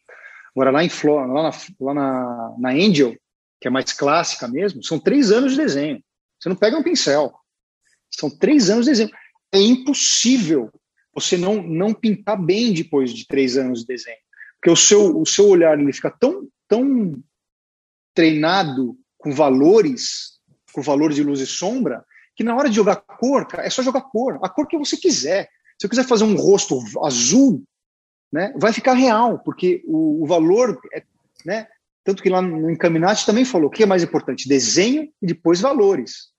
[0.56, 3.16] Agora, lá, em lá, na, lá na, na Angel,
[3.60, 6.04] que é mais clássica mesmo, são três anos de desenho.
[6.40, 7.34] Você não pega um pincel.
[8.12, 9.12] São três anos de desenho.
[9.52, 10.72] É impossível
[11.14, 14.18] você não, não pintar bem depois de três anos de desenho.
[14.56, 17.22] Porque o seu, o seu olhar ele fica tão, tão
[18.14, 20.40] treinado com valores,
[20.72, 22.06] com valores de luz e sombra,
[22.38, 24.96] que na hora de jogar cor, cara, é só jogar cor, a cor que você
[24.96, 25.50] quiser.
[25.80, 27.64] Se eu quiser fazer um rosto azul,
[28.32, 31.04] né, vai ficar real, porque o, o valor, é,
[31.44, 31.68] né,
[32.04, 34.48] tanto que lá no Encaminati também falou, o que é mais importante?
[34.48, 36.32] Desenho e depois valores.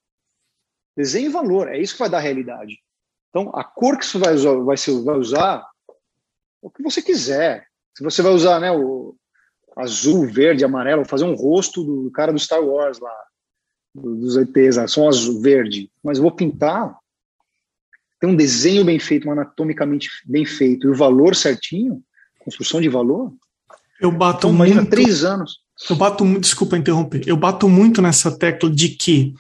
[0.97, 2.79] Desenho e valor, é isso que vai dar realidade.
[3.31, 5.67] Então, a cor que você vai usar, vai, ser, vai usar
[6.63, 7.67] o que você quiser.
[7.97, 9.17] Se você vai usar né, o
[9.77, 13.15] azul, verde, amarelo, fazer um rosto do cara do Star Wars lá,
[13.99, 16.97] dos ETs, são azul, verde, mas vou pintar,
[18.21, 22.03] tem um desenho bem feito, um anatomicamente bem feito, e o valor certinho,
[22.39, 23.33] construção de valor.
[24.01, 24.87] Eu bato então, muito.
[24.87, 25.59] três anos.
[25.89, 29.33] Eu bato muito, desculpa interromper, eu bato muito nessa tecla de que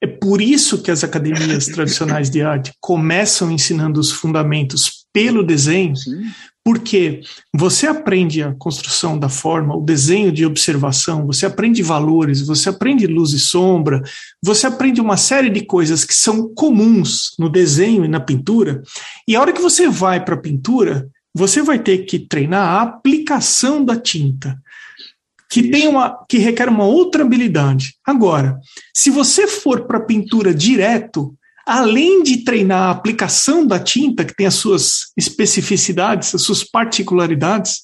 [0.00, 5.96] é por isso que as academias tradicionais de arte começam ensinando os fundamentos pelo desenho,
[5.96, 6.22] Sim.
[6.64, 7.20] Porque
[7.52, 13.06] você aprende a construção da forma, o desenho de observação, você aprende valores, você aprende
[13.06, 14.02] luz e sombra,
[14.42, 18.82] você aprende uma série de coisas que são comuns no desenho e na pintura.
[19.28, 22.82] E a hora que você vai para a pintura, você vai ter que treinar a
[22.82, 24.58] aplicação da tinta,
[25.50, 27.94] que tem uma que requer uma outra habilidade.
[28.06, 28.58] Agora,
[28.94, 34.34] se você for para a pintura direto, além de treinar a aplicação da tinta, que
[34.34, 37.80] tem as suas especificidades, as suas particularidades,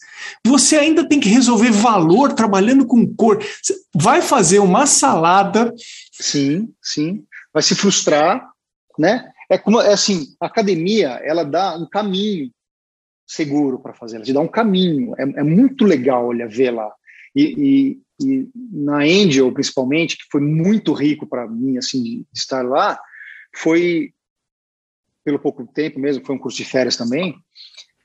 [0.46, 3.42] você ainda tem que resolver valor trabalhando com cor.
[3.94, 5.72] Vai fazer uma salada.
[6.12, 7.24] Sim, sim.
[7.52, 8.48] Vai se frustrar,
[8.98, 9.30] né?
[9.50, 12.50] É como é assim, a academia, ela dá um caminho
[13.26, 15.14] seguro para fazer, ela te dá um caminho.
[15.18, 16.92] É, é muito legal, olha, ver lá.
[17.34, 22.62] E, e, e, na Angel, principalmente, que foi muito rico para mim, assim, de estar
[22.62, 22.98] lá,
[23.54, 24.12] foi
[25.24, 27.36] pelo pouco tempo mesmo, foi um curso de férias também,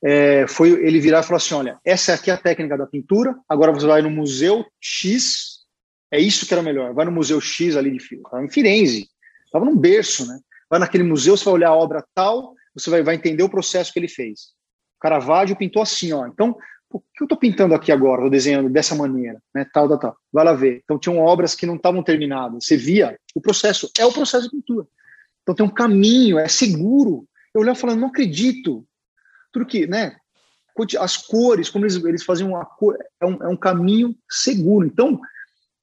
[0.04, 3.36] é, foi ele virar e falar assim, olha, essa aqui é a técnica da pintura,
[3.48, 5.64] agora você vai no museu X,
[6.12, 9.10] é isso que era melhor, vai no museu X ali de em Firenze,
[9.46, 10.40] estava num berço, né?
[10.70, 13.94] Vai naquele museu, você vai olhar a obra tal, você vai, vai entender o processo
[13.94, 14.54] que ele fez.
[15.00, 16.28] Caravaggio pintou assim, ó.
[16.28, 16.58] Então,
[16.90, 18.22] o que eu estou pintando aqui agora?
[18.22, 19.66] Estou desenhando dessa maneira, né?
[19.74, 20.18] Tal, tal, tal.
[20.32, 20.82] Vai lá ver.
[20.84, 22.66] Então, tinham obras que não estavam terminadas.
[22.66, 24.88] Você via o processo, é o processo de pintura.
[25.46, 27.28] Então tem um caminho, é seguro.
[27.54, 28.86] Eu olhava falando, não acredito.
[29.54, 30.18] Tudo que, né?
[31.00, 34.86] As cores, como eles, eles faziam uma cor, é um, é um caminho seguro.
[34.86, 35.22] Então,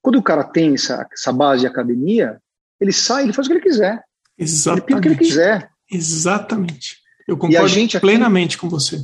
[0.03, 2.39] quando o cara tem essa, essa base de academia,
[2.79, 4.03] ele sai, ele faz o que ele quiser.
[4.37, 4.91] Exatamente.
[4.91, 5.71] Ele o que ele quiser.
[5.91, 6.97] Exatamente.
[7.27, 8.99] Eu concordo aqui, plenamente com você.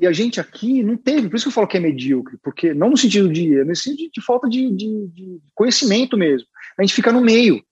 [0.00, 2.72] E a gente aqui não teve, por isso que eu falo que é medíocre, porque
[2.72, 6.46] não no sentido de, no sentido de, de falta de, de, de, conhecimento mesmo.
[6.78, 7.62] A gente fica no meio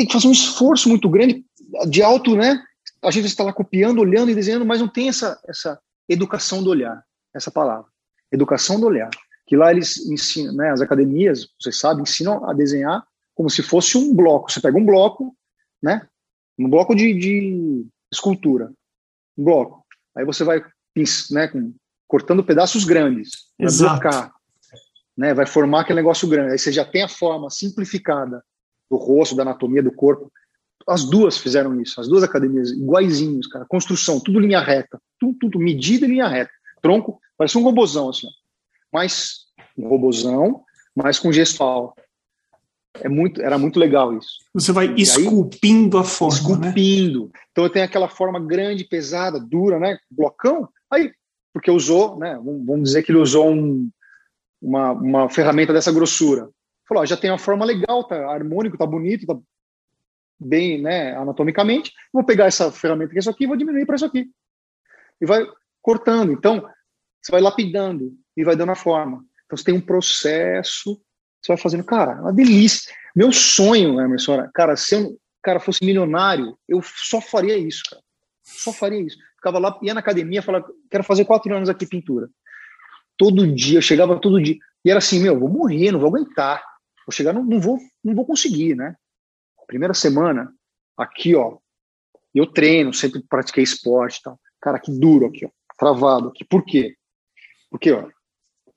[0.00, 1.44] tem que fazer um esforço muito grande
[1.86, 2.64] de alto, né?
[3.02, 6.70] A gente está lá copiando, olhando e desenhando, mas não tem essa, essa educação do
[6.70, 7.84] olhar, essa palavra.
[8.32, 9.10] Educação do olhar.
[9.46, 10.70] Que lá eles ensinam, né?
[10.70, 14.50] As academias, vocês sabem, ensinam a desenhar como se fosse um bloco.
[14.50, 15.36] Você pega um bloco,
[15.82, 16.08] né?
[16.58, 18.72] Um bloco de, de escultura.
[19.36, 19.84] Um bloco.
[20.16, 20.64] Aí você vai
[21.30, 21.74] né, com,
[22.08, 23.32] cortando pedaços grandes.
[23.58, 24.32] Vai blocar.
[25.14, 26.52] Né, vai formar aquele negócio grande.
[26.52, 28.42] Aí você já tem a forma simplificada
[28.90, 30.30] do rosto, da anatomia do corpo.
[30.86, 33.64] As duas fizeram isso, as duas academias, iguaizinhos, cara.
[33.66, 36.50] Construção, tudo linha reta, tudo, tudo medida em linha reta.
[36.82, 38.26] Tronco, parece um robozão, assim.
[38.92, 40.62] Mas, um robozão,
[40.96, 41.94] mas com gestual.
[42.94, 44.38] É muito, era muito legal isso.
[44.52, 46.34] Você vai esculpindo aí, a forma.
[46.34, 46.40] Né?
[46.40, 47.24] Esculpindo.
[47.26, 47.40] Né?
[47.52, 49.96] Então eu tenho aquela forma grande, pesada, dura, né?
[50.10, 50.68] Blocão.
[50.90, 51.12] Aí,
[51.52, 52.34] porque usou, né?
[52.42, 53.88] Vamos dizer que ele usou um,
[54.60, 56.48] uma, uma ferramenta dessa grossura.
[56.90, 59.38] Falou, ó, já tem uma forma legal, tá harmônico, tá bonito, tá
[60.40, 61.92] bem, né, anatomicamente.
[62.12, 64.28] Vou pegar essa ferramenta que é isso aqui e vou diminuir para isso aqui.
[65.20, 65.46] E vai
[65.80, 66.32] cortando.
[66.32, 66.68] Então,
[67.22, 69.24] você vai lapidando e vai dando a forma.
[69.46, 71.00] Então, você tem um processo,
[71.40, 71.84] você vai fazendo.
[71.84, 72.92] Cara, é uma delícia.
[73.14, 78.02] Meu sonho, Emerson, cara, se eu cara, fosse milionário, eu só faria isso, cara.
[78.42, 79.16] Só faria isso.
[79.36, 82.28] Ficava lá, ia na academia, falava, quero fazer quatro anos aqui pintura.
[83.16, 84.56] Todo dia, eu chegava todo dia.
[84.84, 86.62] E era assim, meu, vou morrer, não vou aguentar.
[87.10, 88.94] Vou chegar, não, não, vou, não vou conseguir, né?
[89.66, 90.54] Primeira semana,
[90.96, 91.58] aqui, ó,
[92.32, 94.40] eu treino, sempre pratiquei esporte e tal.
[94.60, 96.44] Cara, que duro aqui, ó, travado aqui.
[96.44, 96.96] Por quê?
[97.68, 98.08] Porque, ó,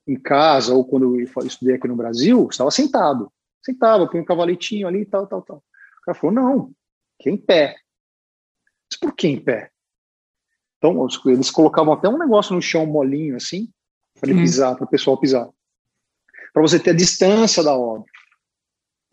[0.08, 3.32] em casa ou quando eu estudei aqui no Brasil, estava sentado.
[3.64, 5.58] Sentava, põe um cavaletinho ali e tal, tal, tal.
[5.58, 6.72] O cara falou, não,
[7.20, 7.76] que é em pé.
[8.90, 9.70] Mas por que em pé?
[10.80, 13.72] Então, eles colocavam até um negócio no chão molinho assim,
[14.20, 14.44] para ele uhum.
[14.44, 15.48] pisar, para o pessoal pisar.
[16.52, 18.12] Para você ter a distância da obra.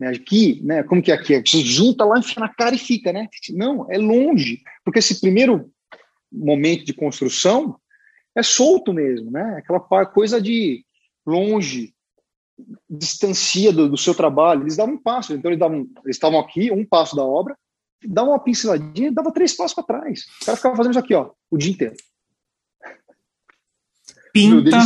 [0.01, 0.07] Né?
[0.07, 1.39] Aqui, né, como que é aqui?
[1.45, 3.27] Você junta lá, enfia na cara e fica, né?
[3.51, 4.63] Não, é longe.
[4.83, 5.71] Porque esse primeiro
[6.31, 7.79] momento de construção
[8.35, 9.57] é solto mesmo, né?
[9.59, 10.83] Aquela coisa de
[11.23, 11.93] longe,
[12.89, 14.63] distancia do, do, seu trabalho.
[14.63, 17.55] Eles davam um passo, então eles davam, eles estavam aqui, um passo da obra,
[18.03, 20.25] davam uma pinceladinha, dava três passos para trás.
[20.41, 21.95] O cara ficava fazendo isso aqui, ó, o dia inteiro.
[24.33, 24.79] Pinta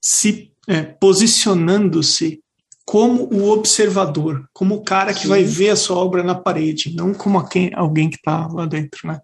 [0.00, 2.42] se é, posicionando-se
[2.86, 5.28] como o observador, como o cara que Sim.
[5.28, 9.08] vai ver a sua obra na parede, não como quem, alguém que está lá dentro,
[9.08, 9.20] né?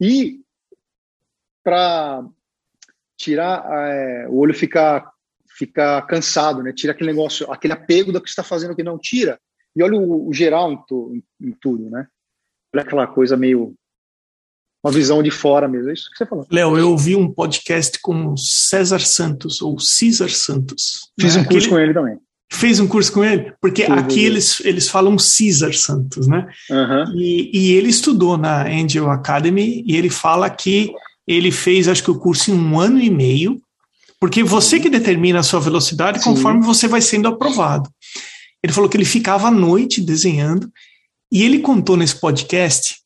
[0.00, 0.40] E
[1.62, 2.24] para
[3.18, 5.12] tirar é, o olho ficar
[5.50, 6.72] ficar cansado, né?
[6.72, 9.38] Tira aquele negócio, aquele apego do que está fazendo que não tira.
[9.76, 12.06] E olha o, o geral em, tu, em, em, tudo, né?
[12.74, 13.74] Olha aquela coisa meio
[14.82, 15.90] uma visão de fora mesmo.
[15.90, 16.46] É isso que você falou.
[16.50, 21.12] Léo, eu ouvi um podcast com César Santos ou César Santos.
[21.20, 21.42] Fiz né?
[21.42, 21.70] um curso Aquele...
[21.70, 22.18] com ele também.
[22.52, 23.52] Fez um curso com ele?
[23.60, 26.48] Porque Tudo aqui eles, eles falam César Santos, né?
[26.68, 27.16] Uhum.
[27.16, 30.92] E, e ele estudou na Angel Academy e ele fala que
[31.26, 33.60] ele fez, acho que o curso em um ano e meio,
[34.18, 36.24] porque você que determina a sua velocidade Sim.
[36.24, 37.88] conforme você vai sendo aprovado.
[38.62, 40.70] Ele falou que ele ficava à noite desenhando
[41.32, 42.96] e ele contou nesse podcast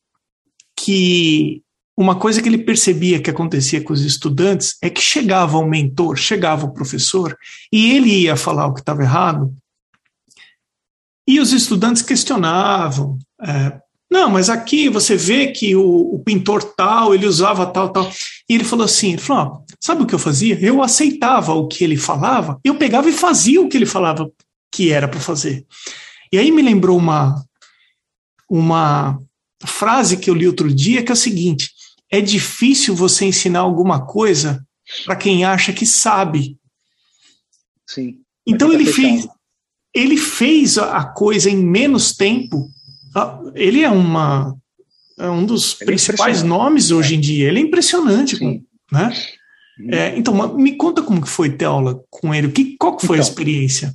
[0.75, 1.61] que
[1.97, 6.17] uma coisa que ele percebia que acontecia com os estudantes é que chegava o mentor,
[6.17, 7.37] chegava o professor,
[7.71, 9.55] e ele ia falar o que estava errado,
[11.27, 13.17] e os estudantes questionavam.
[13.41, 13.79] É,
[14.11, 18.11] não, mas aqui você vê que o, o, pintor tal, ele usava tal, tal.
[18.47, 20.59] E ele falou assim: ele falou, sabe o que eu fazia?
[20.61, 24.29] Eu aceitava o que ele falava, eu pegava e fazia o que ele falava
[24.71, 25.65] que era para fazer.
[26.31, 27.43] E aí me lembrou uma,
[28.49, 29.19] uma
[29.65, 31.71] frase que eu li outro dia, que é o seguinte:
[32.11, 34.65] é difícil você ensinar alguma coisa
[35.05, 36.57] para quem acha que sabe.
[37.87, 38.21] Sim.
[38.45, 39.27] Então ele fez,
[39.93, 42.69] ele fez a coisa em menos tempo.
[43.15, 44.55] Ah, ele é uma
[45.17, 47.47] é um dos ele é principais é nomes hoje em dia.
[47.47, 48.65] Ele é impressionante, Sim.
[48.91, 49.11] né?
[49.79, 49.93] Uhum.
[49.93, 52.51] É, então, me conta como que foi ter aula com ele.
[52.51, 53.93] Que, qual que foi então, a experiência?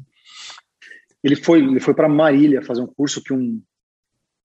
[1.23, 3.63] Ele foi, ele foi para Marília fazer um curso que um,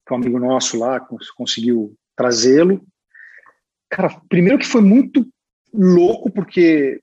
[0.05, 0.99] que um amigo nosso lá
[1.35, 2.85] conseguiu trazê-lo
[3.89, 5.27] Cara, primeiro que foi muito
[5.73, 7.01] louco porque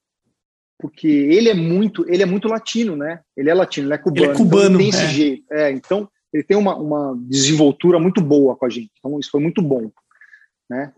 [0.78, 3.20] porque ele é muito ele é muito latino, né?
[3.36, 4.24] Ele é latino, ele é cubano.
[4.24, 4.64] Ele é cubano.
[4.64, 5.08] Então ele tem esse é.
[5.08, 5.52] jeito.
[5.52, 8.90] É, então ele tem uma, uma desenvoltura muito boa com a gente.
[8.98, 9.90] Então isso foi muito bom,
[10.68, 10.92] né?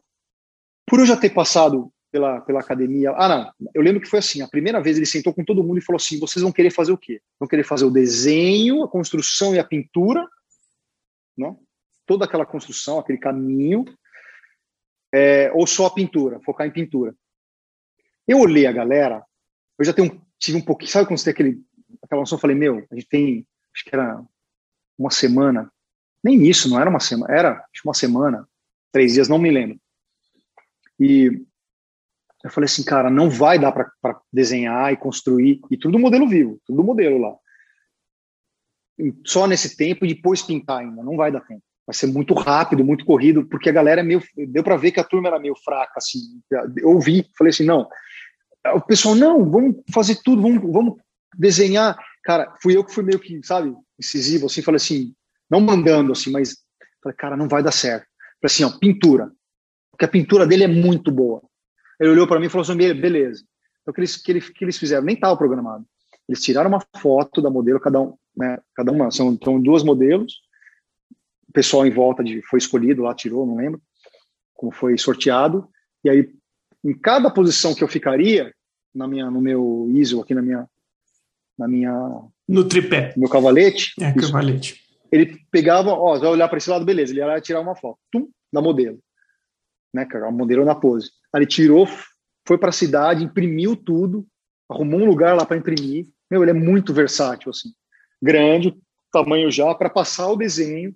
[0.87, 3.11] Por eu já ter passado pela, pela academia.
[3.11, 3.71] Ah, não.
[3.75, 5.97] Eu lembro que foi assim: a primeira vez ele sentou com todo mundo e falou
[5.97, 7.21] assim: vocês vão querer fazer o quê?
[7.41, 10.25] Vão querer fazer o desenho, a construção e a pintura,
[11.37, 11.55] né?
[12.07, 13.85] Toda aquela construção, aquele caminho
[15.15, 17.15] é, ou só a pintura, focar em pintura.
[18.27, 19.25] Eu olhei a galera,
[19.79, 21.63] eu já tenho, tive um pouquinho, sabe quando você tem aquele,
[22.03, 24.21] aquela noção, eu falei, meu, a gente tem, acho que era
[24.99, 25.73] uma semana,
[26.23, 28.49] nem isso, não era uma semana, era uma semana,
[28.91, 29.79] três dias, não me lembro.
[30.99, 31.47] E
[32.43, 36.61] eu falei assim, cara, não vai dar para desenhar e construir, e tudo modelo vivo,
[36.67, 37.37] tudo modelo lá.
[39.25, 42.85] Só nesse tempo e depois pintar ainda, não vai dar tempo vai ser muito rápido,
[42.85, 44.23] muito corrido, porque a galera é meio.
[44.49, 46.19] Deu para ver que a turma era meio fraca, assim.
[46.79, 47.89] Eu ouvi, falei assim: não.
[48.75, 50.97] O pessoal, não, vamos fazer tudo, vamos, vamos
[51.37, 51.99] desenhar.
[52.23, 55.15] Cara, fui eu que fui meio que, sabe, incisivo, assim, falei assim,
[55.51, 56.57] não mandando, assim, mas
[57.03, 58.07] falei, cara, não vai dar certo.
[58.41, 59.31] Falei assim, ó, pintura.
[59.91, 61.43] Porque a pintura dele é muito boa.
[62.01, 63.45] Ele olhou para mim e falou assim: beleza.
[63.83, 65.05] Então, o que eles, que eles, que eles fizeram?
[65.05, 65.85] Nem estava programado.
[66.29, 70.41] Eles tiraram uma foto da modelo, cada um, né, cada uma, são então, duas modelos,
[71.55, 73.81] pessoal em volta de, foi escolhido lá, tirou, não lembro
[74.55, 75.69] como foi sorteado.
[76.05, 76.31] E aí,
[76.85, 78.55] em cada posição que eu ficaria,
[78.95, 80.69] na minha, no meu ISO, aqui na minha,
[81.59, 81.93] na minha
[82.49, 83.93] no tripé, no meu cavalete.
[84.01, 84.33] É, isso.
[84.33, 84.81] cavalete.
[85.11, 87.13] Ele pegava, ó, vai olhar para esse lado, beleza.
[87.13, 88.99] Ele ia lá tirar uma foto, tum, da modelo,
[89.93, 91.11] né, cara, a modelo na pose.
[91.33, 91.89] Aí ele tirou,
[92.47, 94.27] foi para a cidade, imprimiu tudo,
[94.69, 96.07] arrumou um lugar lá para imprimir.
[96.31, 97.71] Meu, ele é muito versátil, assim,
[98.21, 98.75] grande,
[99.13, 100.95] tamanho já para passar o desenho.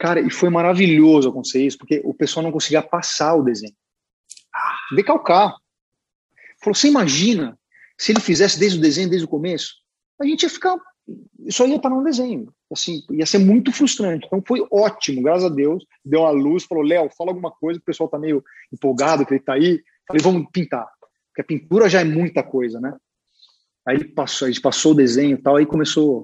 [0.00, 3.74] Cara, e foi maravilhoso acontecer isso, porque o pessoal não conseguia passar o desenho.
[4.96, 5.54] Decalcar.
[6.62, 7.58] Falou, você imagina
[7.98, 9.74] se ele fizesse desde o desenho, desde o começo?
[10.18, 10.74] A gente ia ficar,
[11.50, 12.50] só ia parar um desenho.
[12.72, 14.26] Assim, ia ser muito frustrante.
[14.26, 15.84] Então foi ótimo, graças a Deus.
[16.02, 19.44] Deu uma luz, falou, Léo, fala alguma coisa, o pessoal tá meio empolgado que ele
[19.44, 19.82] tá aí.
[20.06, 20.88] Falei, vamos pintar.
[21.28, 22.96] Porque a pintura já é muita coisa, né?
[23.86, 26.22] Aí ele passou, a gente passou o desenho e tal, aí começou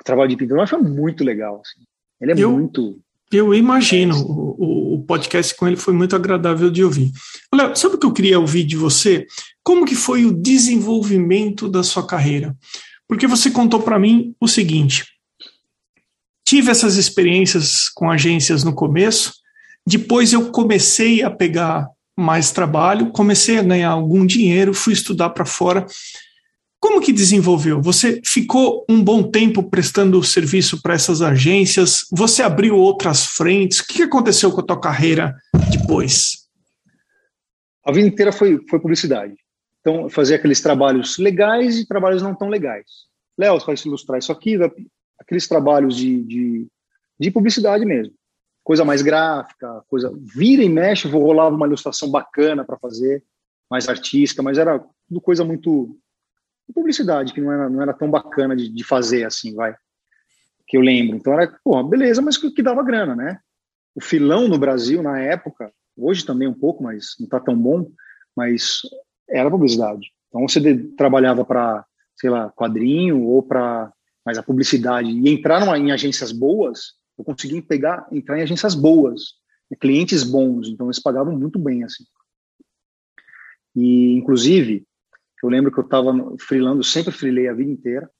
[0.00, 1.60] o trabalho de pintura, mas foi muito legal.
[1.60, 1.84] Assim.
[2.22, 3.00] Ele é eu, muito.
[3.32, 7.10] Eu imagino, o, o, podcast com ele foi muito agradável de ouvir.
[7.52, 9.26] Olha, sabe o que eu queria ouvir de você?
[9.64, 12.56] Como que foi o desenvolvimento da sua carreira?
[13.08, 15.04] Porque você contou para mim o seguinte:
[16.46, 19.34] tive essas experiências com agências no começo,
[19.84, 25.44] depois eu comecei a pegar mais trabalho, comecei a ganhar algum dinheiro, fui estudar para
[25.44, 25.86] fora
[26.82, 27.80] como que desenvolveu?
[27.80, 32.00] Você ficou um bom tempo prestando serviço para essas agências?
[32.10, 33.78] Você abriu outras frentes?
[33.78, 35.32] O que aconteceu com a tua carreira
[35.70, 36.48] depois?
[37.86, 39.36] A vida inteira foi, foi publicidade.
[39.80, 42.86] Então, fazer aqueles trabalhos legais e trabalhos não tão legais.
[43.38, 44.58] Léo, você vai ilustrar isso aqui,
[45.20, 46.66] aqueles trabalhos de, de,
[47.16, 48.12] de publicidade mesmo.
[48.64, 50.12] Coisa mais gráfica, coisa.
[50.34, 53.22] Vira e mexe, vou rolar uma ilustração bacana para fazer,
[53.70, 54.84] mais artística, mas era
[55.22, 55.96] coisa muito
[56.72, 59.74] publicidade, que não era, não era tão bacana de, de fazer assim, vai.
[60.66, 61.16] Que eu lembro.
[61.16, 63.38] Então era, pô, beleza, mas que, que dava grana, né?
[63.94, 67.90] O filão no Brasil, na época, hoje também um pouco, mas não tá tão bom,
[68.36, 68.80] mas
[69.28, 70.10] era publicidade.
[70.28, 71.84] Então você de, trabalhava para,
[72.16, 73.92] sei lá, quadrinho ou para
[74.24, 78.74] mais a publicidade e entrar numa, em agências boas, eu consegui pegar, entrar em agências
[78.74, 79.34] boas,
[79.80, 82.04] clientes bons, então eles pagavam muito bem assim.
[83.74, 84.86] E inclusive
[85.42, 88.10] eu lembro que eu estava freelando, sempre freelei a vida inteira.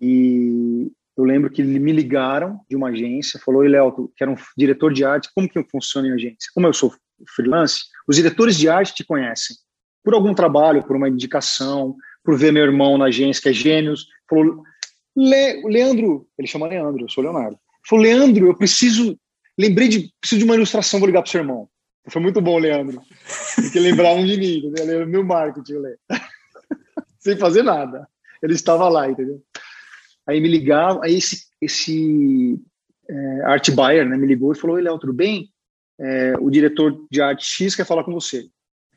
[0.00, 4.36] E eu lembro que me ligaram de uma agência, falou: Oi, Léo, que era um
[4.56, 6.50] diretor de arte, como que funciona em agência?
[6.54, 6.94] Como eu sou
[7.34, 9.56] freelance, os diretores de arte te conhecem.
[10.04, 14.06] Por algum trabalho, por uma indicação, por ver meu irmão na agência, que é Gênios.
[14.30, 14.62] Falou:
[15.16, 17.58] Le Leandro, ele chama Leandro, eu sou Leonardo.
[17.88, 19.18] Falou: Leandro, eu preciso,
[19.58, 21.68] lembrei de, preciso de uma ilustração, vou ligar para o seu irmão.
[22.08, 23.00] Foi muito bom, Leandro.
[23.54, 25.06] Porque lembravam de mim, entendeu?
[25.06, 25.96] Meu marketing, Lê.
[27.18, 28.08] Sem fazer nada.
[28.42, 29.42] Ele estava lá, entendeu?
[30.26, 32.60] Aí me ligavam, aí esse, esse
[33.08, 35.50] é, art buyer né, me ligou e falou: Oi, Léo, tudo bem?
[35.98, 38.48] É, o diretor de arte X quer falar com você.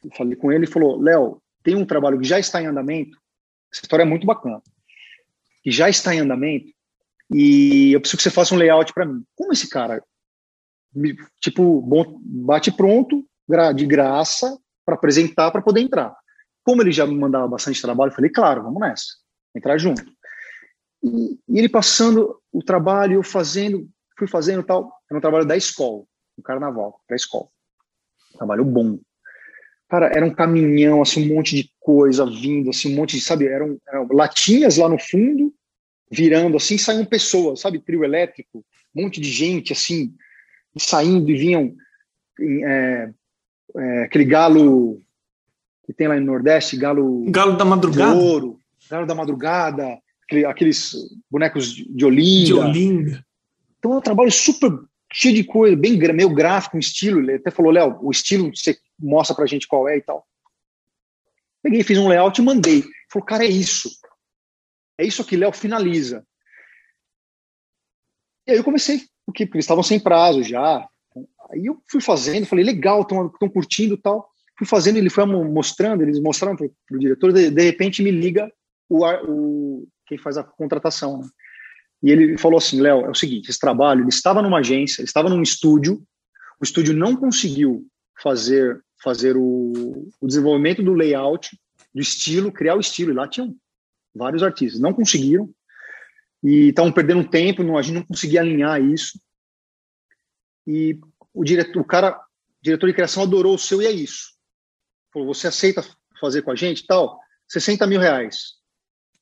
[0.03, 3.17] Eu falei com ele e falou: Léo, tem um trabalho que já está em andamento.
[3.71, 4.61] Essa história é muito bacana.
[5.63, 6.71] Que já está em andamento
[7.33, 9.23] e eu preciso que você faça um layout para mim.
[9.35, 10.03] Como esse cara
[11.39, 11.81] tipo,
[12.23, 13.25] bate pronto,
[13.75, 16.15] de graça, para apresentar, para poder entrar.
[16.63, 19.05] Como ele já me mandava bastante trabalho, eu falei, claro, vamos nessa,
[19.55, 20.03] entrar junto.
[21.03, 25.57] E, e ele passando o trabalho, eu fazendo, fui fazendo tal, era um trabalho da
[25.57, 26.03] escola,
[26.37, 27.47] no carnaval, para a escola.
[28.37, 28.99] Trabalho bom.
[29.89, 33.47] Cara, era um caminhão, assim, um monte de coisa vindo, assim, um monte de, sabe,
[33.47, 35.53] eram, eram latinhas lá no fundo,
[36.09, 38.63] virando, assim, saíam pessoas, sabe, trio elétrico,
[38.95, 40.13] um monte de gente, assim,
[40.77, 41.75] saindo e vinham
[42.39, 43.09] é,
[43.75, 45.01] é, aquele galo
[45.85, 49.99] que tem lá no Nordeste, galo, galo da madrugada, ouro, galo da madrugada,
[50.47, 50.93] aqueles
[51.29, 52.45] bonecos de Olinda.
[52.45, 53.25] De Olinda.
[53.77, 54.71] Então é um trabalho super
[55.11, 57.19] cheio de coisa, bem meio gráfico, um estilo.
[57.19, 60.25] Ele até falou, Léo, o estilo você mostra pra gente qual é e tal.
[61.61, 62.79] Peguei, fiz um layout e mandei.
[62.79, 63.89] Ele falou, cara, é isso.
[64.97, 66.25] É isso que Léo finaliza.
[68.47, 70.87] E aí eu comecei porque, porque eles estavam sem prazo já.
[71.51, 74.29] Aí eu fui fazendo, falei, legal, estão curtindo tal.
[74.57, 78.51] Fui fazendo, ele foi mostrando, eles mostraram para o diretor, de, de, repente me liga
[78.87, 81.19] o, o quem faz a contratação.
[81.19, 81.27] Né?
[82.03, 85.07] E ele falou assim, Léo, é o seguinte, esse trabalho, ele estava numa agência, ele
[85.07, 86.01] estava num estúdio,
[86.59, 87.87] o estúdio não conseguiu
[88.21, 91.57] fazer fazer o, o desenvolvimento do layout,
[91.93, 93.55] do estilo, criar o estilo, e lá tinham
[94.15, 95.49] vários artistas, não conseguiram,
[96.43, 99.19] e estavam perdendo tempo, não, a gente não conseguia alinhar isso.
[100.65, 100.99] E
[101.33, 104.33] o diretor, o cara, o diretor de criação adorou o seu e é isso.
[105.13, 105.85] Falou, você aceita
[106.19, 107.19] fazer com a gente tal?
[107.47, 108.53] 60 mil reais.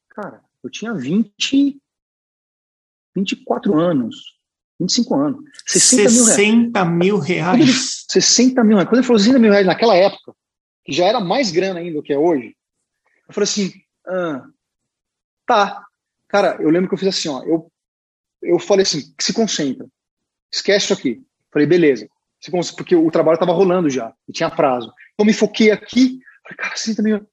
[0.09, 1.81] Cara, eu tinha 20,
[3.15, 4.37] 24 anos,
[4.79, 5.43] 25 anos.
[5.65, 7.57] 60, 60 mil reais.
[7.57, 8.05] Mil reais.
[8.09, 8.89] 60 mil reais.
[8.89, 10.33] Quando ele falou 60 mil reais naquela época,
[10.85, 12.55] que já era mais grana ainda do que é hoje,
[13.27, 13.71] eu falei assim,
[14.07, 14.45] ah,
[15.49, 15.83] Tá.
[16.29, 17.43] Cara, eu lembro que eu fiz assim, ó.
[17.43, 17.69] Eu,
[18.41, 19.85] eu falei assim, se concentra.
[20.51, 21.21] Esquece isso aqui.
[21.51, 22.07] Falei, beleza.
[22.77, 24.93] Porque o trabalho estava rolando já, e tinha prazo.
[25.13, 26.19] Então me foquei aqui.
[26.43, 27.27] Falei, cara, senta mil.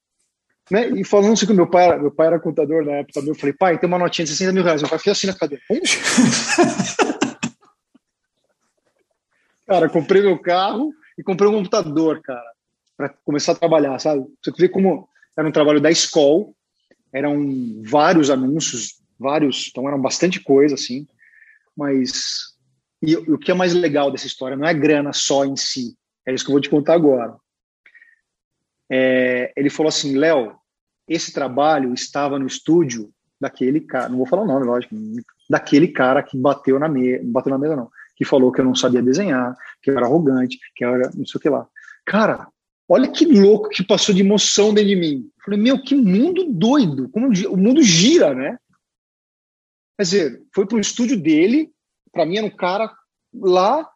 [0.69, 0.89] Né?
[0.89, 3.29] E falando assim com meu pai, meu pai era contador na época também.
[3.29, 4.81] Eu falei, pai, tem uma notinha de 60 mil reais.
[4.81, 5.63] Meu pai fez assim na cadeira.
[9.65, 12.51] cara, comprei meu carro e comprei um computador, cara,
[12.97, 14.25] para começar a trabalhar, sabe?
[14.43, 16.47] Você vê como era um trabalho da escola,
[17.13, 21.07] eram vários anúncios, vários, então eram bastante coisa, assim,
[21.75, 22.55] mas
[23.01, 25.95] e, e o que é mais legal dessa história não é grana só em si,
[26.25, 27.35] é isso que eu vou te contar agora.
[28.89, 30.55] É, ele falou assim, Léo,
[31.07, 34.95] esse trabalho estava no estúdio daquele cara, não vou falar o nome, lógico,
[35.49, 38.75] daquele cara que bateu na mesa, bateu na mesa não, que falou que eu não
[38.75, 41.67] sabia desenhar, que eu era arrogante, que eu era não sei o que lá.
[42.05, 42.47] Cara,
[42.87, 45.29] olha que louco que passou de emoção dentro de mim.
[45.37, 48.57] Eu falei, meu, que mundo doido, como o mundo gira, né?
[49.97, 51.71] Quer dizer, foi para o estúdio dele,
[52.11, 52.93] para mim era um cara
[53.33, 53.89] lá,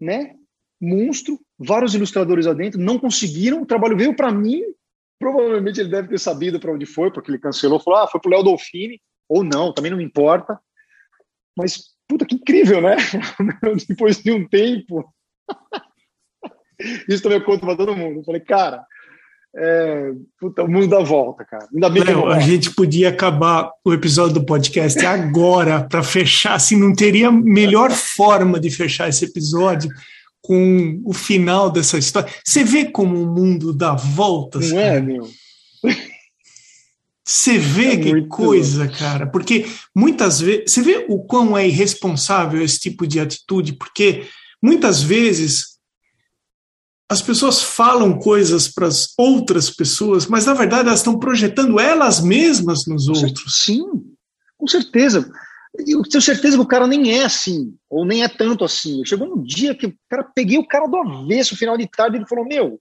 [0.00, 0.34] né?
[0.80, 4.62] Monstro, vários ilustradores lá dentro, não conseguiram, o trabalho veio para mim,
[5.18, 8.30] provavelmente ele deve ter sabido para onde foi, porque ele cancelou, falou, ah, foi pro
[8.30, 10.58] Léo Dolfini, ou não, também não me importa.
[11.56, 12.96] Mas, puta, que incrível, né?
[13.88, 15.04] Depois de um tempo.
[17.08, 18.20] Isso também eu conto para todo mundo.
[18.20, 18.84] Eu falei, cara,
[19.56, 20.10] é,
[20.40, 21.68] puta, o mundo dá volta, cara.
[21.72, 26.76] Ainda bem Léo, a gente podia acabar o episódio do podcast agora para fechar, assim,
[26.76, 29.90] não teria melhor forma de fechar esse episódio
[30.42, 32.30] com o final dessa história.
[32.44, 34.72] Você vê como o mundo dá voltas?
[34.72, 35.28] Não é, meu?
[37.24, 40.64] Você vê é que coisa, cara, porque muitas vezes.
[40.68, 44.26] Você vê o quão é irresponsável esse tipo de atitude, porque
[44.62, 45.73] muitas vezes
[47.14, 52.20] as pessoas falam coisas para as outras pessoas, mas na verdade elas estão projetando elas
[52.20, 53.62] mesmas nos outros.
[53.64, 53.84] Sim,
[54.58, 55.30] com certeza.
[55.86, 59.04] Eu tenho certeza que o cara nem é assim, ou nem é tanto assim.
[59.04, 62.26] Chegou um dia que o cara peguei o cara do avesso, final de tarde, ele
[62.26, 62.80] falou: Meu,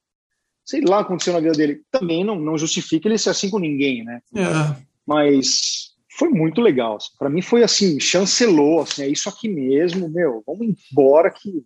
[0.65, 1.81] sei lá o que aconteceu na vida dele.
[1.91, 4.21] Também não, não justifica ele ser assim com ninguém, né?
[4.36, 4.84] É.
[5.05, 6.97] Mas foi muito legal.
[6.97, 7.09] Assim.
[7.17, 11.63] Para mim foi assim, chancelou, assim, é isso aqui mesmo, meu, vamos embora que.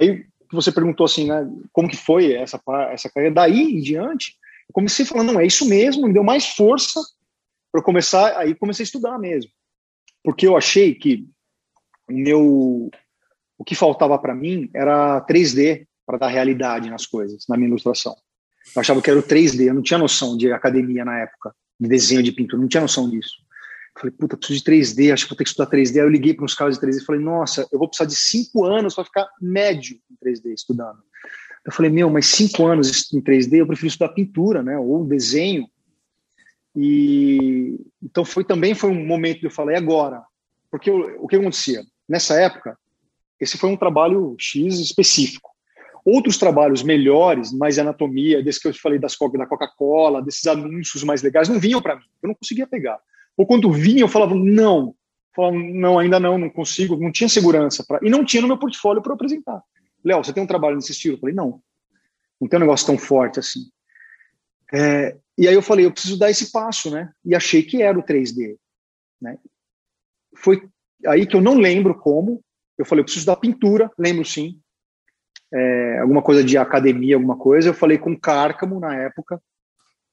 [0.00, 0.24] Aí
[0.54, 4.34] que você perguntou assim, né, como que foi essa essa carreira daí em diante,
[4.68, 7.00] eu comecei falando, não, é isso mesmo, me deu mais força
[7.72, 9.50] para começar, aí comecei a estudar mesmo.
[10.22, 11.26] Porque eu achei que
[12.08, 12.90] o meu
[13.56, 18.14] o que faltava para mim era 3D para dar realidade nas coisas, na minha ilustração.
[18.74, 21.88] Eu achava que era o 3D, eu não tinha noção de academia na época, de
[21.88, 23.43] desenho de pintura, não tinha noção disso.
[23.96, 25.96] Falei, puta, preciso de 3D, acho que vou ter que estudar 3D.
[25.96, 28.16] Aí eu liguei para uns caras de 3D e falei, nossa, eu vou precisar de
[28.16, 30.98] cinco anos para ficar médio em 3D estudando.
[31.64, 35.68] Eu falei, meu, mas cinco anos em 3D, eu prefiro estudar pintura, né, ou desenho.
[36.76, 40.22] E então foi também foi um momento que eu falei agora,
[40.70, 42.76] porque eu, o que acontecia nessa época,
[43.40, 45.50] esse foi um trabalho X específico.
[46.04, 51.22] Outros trabalhos melhores, mais anatomia, desse que eu falei das da Coca-Cola, desses anúncios mais
[51.22, 52.04] legais, não vinham para mim.
[52.22, 52.98] Eu não conseguia pegar.
[53.36, 54.94] Ou quando vinha, eu falava, não.
[55.34, 57.84] falava, não, ainda não, não consigo, não tinha segurança.
[57.86, 57.98] Pra...
[58.02, 59.62] E não tinha no meu portfólio para apresentar.
[60.04, 61.16] Léo, você tem um trabalho nesse estilo?
[61.16, 61.60] Eu falei, não.
[62.40, 63.60] Não tem um negócio tão forte assim.
[64.72, 67.10] É, e aí eu falei, eu preciso dar esse passo, né?
[67.24, 68.56] E achei que era o 3D.
[69.20, 69.38] Né?
[70.36, 70.68] Foi
[71.06, 72.42] aí que eu não lembro como.
[72.76, 74.60] Eu falei, eu preciso da pintura, lembro sim.
[75.52, 77.68] É, alguma coisa de academia, alguma coisa.
[77.68, 79.40] Eu falei com Cárcamo na época,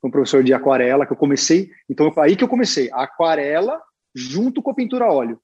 [0.02, 1.72] com um professor de aquarela, que eu comecei.
[1.88, 3.82] Então, aí que eu comecei, a aquarela
[4.14, 5.40] junto com a pintura a óleo.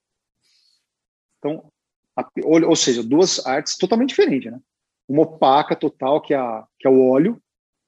[1.38, 1.72] Então,
[2.18, 4.60] a, ou, ou, seja, duas artes totalmente diferentes, né?
[5.08, 7.40] Uma opaca total, que é, a, que é o óleo,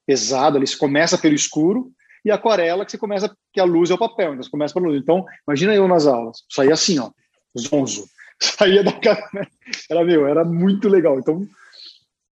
[0.06, 1.92] pesado, ali, você começa pelo escuro,
[2.24, 4.72] e a aquarela, que você começa, que a luz é o papel, então você começa
[4.72, 5.00] pela luz.
[5.02, 7.10] Então, imagina eu nas aulas, saía assim, ó,
[7.58, 8.06] zonzo,
[8.40, 9.28] saía da cara,
[9.90, 11.18] era meu, era muito legal.
[11.18, 11.46] Então,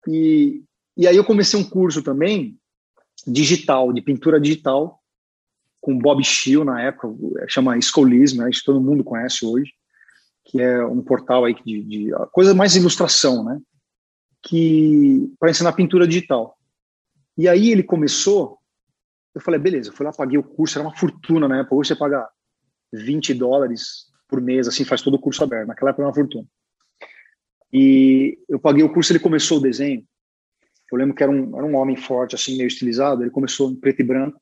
[0.08, 0.64] e,
[0.98, 2.58] e aí eu comecei um curso também,
[3.26, 5.00] digital, de pintura digital,
[5.82, 7.14] com Bob Schill na época,
[7.48, 9.74] chama Scholism, né, isso todo mundo conhece hoje,
[10.46, 13.60] que é um portal aí de, de coisa mais ilustração, né,
[14.42, 16.58] que para ensinar pintura digital.
[17.38, 18.58] E aí ele começou,
[19.36, 21.90] eu falei, beleza, eu fui lá, paguei o curso, era uma fortuna na época, hoje
[21.90, 22.30] você paga
[22.94, 26.48] 20 dólares por mês, assim, faz todo o curso aberto, naquela época era uma fortuna.
[27.74, 30.06] E eu paguei o curso, ele começou o desenho,
[30.94, 33.24] eu lembro que era um, era um homem forte, assim, meio estilizado.
[33.24, 34.40] Ele começou em preto e branco.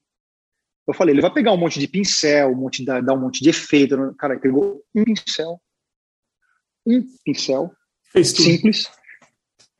[0.87, 3.41] Eu falei, ele vai pegar um monte de pincel, um monte de, dar um monte
[3.41, 4.13] de efeito.
[4.15, 5.61] Cara, ele pegou um pincel,
[6.85, 7.71] um pincel,
[8.25, 8.91] simples,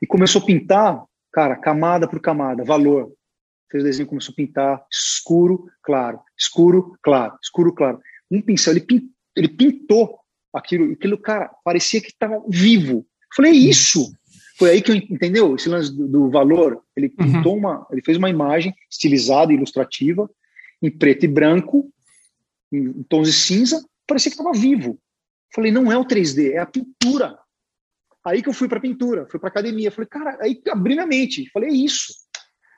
[0.00, 3.12] e começou a pintar, cara, camada por camada, valor.
[3.70, 8.00] Fez o desenho, começou a pintar escuro, claro, escuro, claro, escuro, claro.
[8.30, 8.86] um pincel, ele,
[9.36, 10.18] ele pintou
[10.54, 13.06] aquilo, aquilo, cara, parecia que estava vivo.
[13.34, 14.12] Falei, é isso!
[14.62, 16.84] Foi aí que eu entendeu esse lance do, do valor.
[16.96, 17.32] Ele uhum.
[17.32, 20.30] pintou uma, ele fez uma imagem estilizada, ilustrativa,
[20.80, 21.92] em preto e branco,
[22.70, 25.00] em tons de cinza, parecia que estava vivo.
[25.52, 27.36] Falei, não é o 3D, é a pintura.
[28.24, 29.90] Aí que eu fui para pintura, fui para academia.
[29.90, 31.50] Falei, cara, aí abri minha mente.
[31.50, 32.12] Falei, é isso.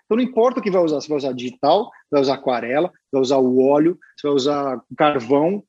[0.06, 3.20] Então não importa o que vai usar, você vai usar digital, vai usar aquarela, vai
[3.20, 5.62] usar o óleo, vai usar carvão.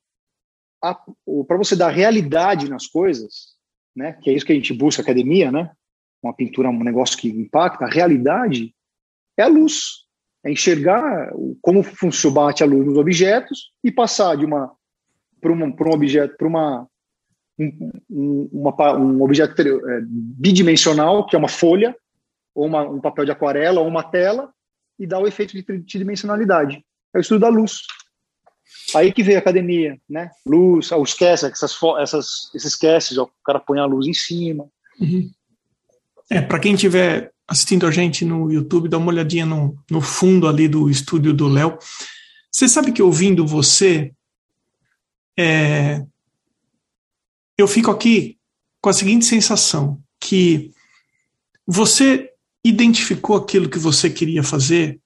[0.81, 3.57] Para você dar realidade nas coisas,
[3.93, 4.13] né?
[4.23, 5.71] Que é isso que a gente busca academia, né?
[6.25, 7.85] Uma pintura, um negócio que impacta.
[7.85, 8.73] A realidade
[9.37, 10.05] é a luz,
[10.43, 14.71] é enxergar como funciona bate a luz nos objetos e passar de uma
[15.39, 16.87] para um, objeto para uma
[17.59, 21.95] um, uma, um objeto é, bidimensional que é uma folha
[22.55, 24.51] ou uma, um papel de aquarela ou uma tela
[24.97, 26.83] e dar o efeito de tridimensionalidade.
[27.13, 27.81] É o estudo da luz.
[28.95, 30.31] Aí que veio a academia, né?
[30.45, 34.67] Luz, o esquece, essas, essas, esses esqueces, o cara põe a luz em cima.
[34.99, 35.29] Uhum.
[36.29, 40.47] É, para quem estiver assistindo a gente no YouTube, dá uma olhadinha no, no fundo
[40.47, 41.77] ali do estúdio do Léo.
[42.51, 44.11] Você sabe que ouvindo você,
[45.37, 46.03] é,
[47.57, 48.37] eu fico aqui
[48.81, 50.71] com a seguinte sensação, que
[51.67, 52.29] você
[52.63, 54.99] identificou aquilo que você queria fazer,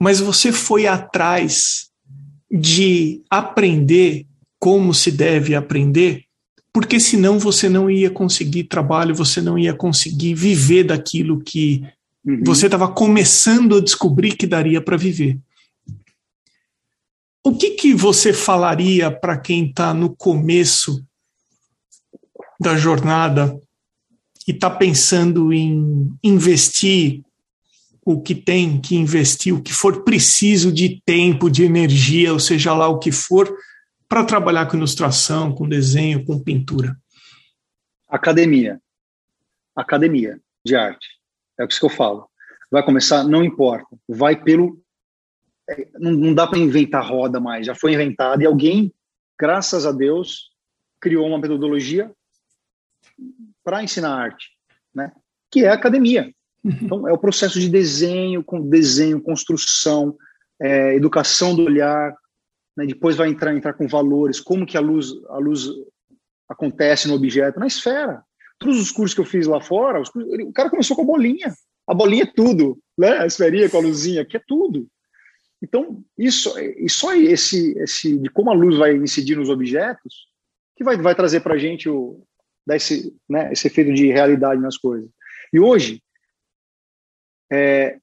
[0.00, 1.90] mas você foi atrás
[2.50, 4.26] de aprender
[4.58, 6.24] como se deve aprender,
[6.72, 11.84] porque senão você não ia conseguir trabalho, você não ia conseguir viver daquilo que
[12.24, 12.42] uhum.
[12.44, 15.38] você estava começando a descobrir que daria para viver.
[17.44, 21.04] O que, que você falaria para quem está no começo
[22.58, 23.58] da jornada
[24.46, 27.22] e está pensando em investir
[28.04, 32.72] o que tem que investir, o que for preciso de tempo, de energia, ou seja
[32.72, 33.52] lá o que for,
[34.12, 36.94] para trabalhar com ilustração, com desenho, com pintura?
[38.06, 38.78] Academia.
[39.74, 41.08] Academia de arte.
[41.58, 42.28] É o que eu falo.
[42.70, 43.96] Vai começar, não importa.
[44.06, 44.78] Vai pelo.
[45.66, 47.64] É, não, não dá para inventar roda mais.
[47.64, 48.92] Já foi inventada e alguém,
[49.40, 50.50] graças a Deus,
[51.00, 52.12] criou uma metodologia
[53.64, 54.50] para ensinar arte,
[54.94, 55.10] né?
[55.50, 56.30] que é a academia.
[56.62, 56.78] Uhum.
[56.82, 60.14] Então, é o processo de desenho, com desenho, construção,
[60.60, 62.14] é, educação do olhar,
[62.76, 62.86] né?
[62.86, 65.68] depois vai entrar, entrar com valores, como que a luz, a luz
[66.48, 68.22] acontece no objeto, na esfera.
[68.58, 71.52] Todos os cursos que eu fiz lá fora, os, o cara começou com a bolinha.
[71.86, 73.18] A bolinha é tudo, né?
[73.18, 74.88] a esferinha com a luzinha, que é tudo.
[75.62, 80.26] Então, isso, e só esse, esse de como a luz vai incidir nos objetos
[80.76, 82.24] que vai, vai trazer para a gente o,
[82.70, 85.08] esse, né, esse efeito de realidade nas coisas.
[85.52, 86.02] E hoje,
[87.52, 87.98] é,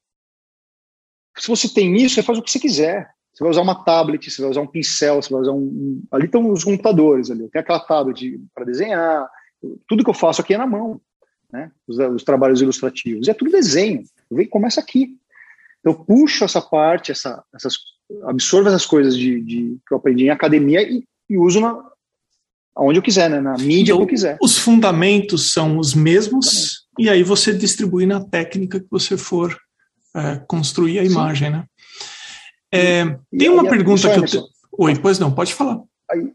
[1.38, 3.10] se você tem isso, você faz o que você quiser.
[3.40, 5.60] Você vai usar uma tablet, você vai usar um pincel, você vai usar um.
[5.60, 7.48] um ali estão os computadores ali.
[7.48, 9.30] Tem aquela tablet para desenhar.
[9.88, 11.00] Tudo que eu faço aqui é na mão,
[11.50, 11.72] né?
[11.88, 13.28] Os, os trabalhos ilustrativos.
[13.28, 14.04] E é tudo desenho.
[14.50, 15.16] Começa aqui.
[15.86, 17.78] Eu puxo essa parte, essa, essas,
[18.26, 21.82] absorvo essas coisas de, de, que eu aprendi em academia e, e uso na,
[22.76, 23.40] aonde eu quiser, né?
[23.40, 24.38] na mídia então, que eu quiser.
[24.42, 29.58] Os fundamentos são os mesmos e aí você distribui na técnica que você for
[30.14, 31.54] é, construir a imagem, Sim.
[31.54, 31.66] né?
[32.72, 34.40] É, tem uma pergunta que eu te...
[34.78, 35.82] Oi, pois não, pode falar.
[36.10, 36.32] Aí,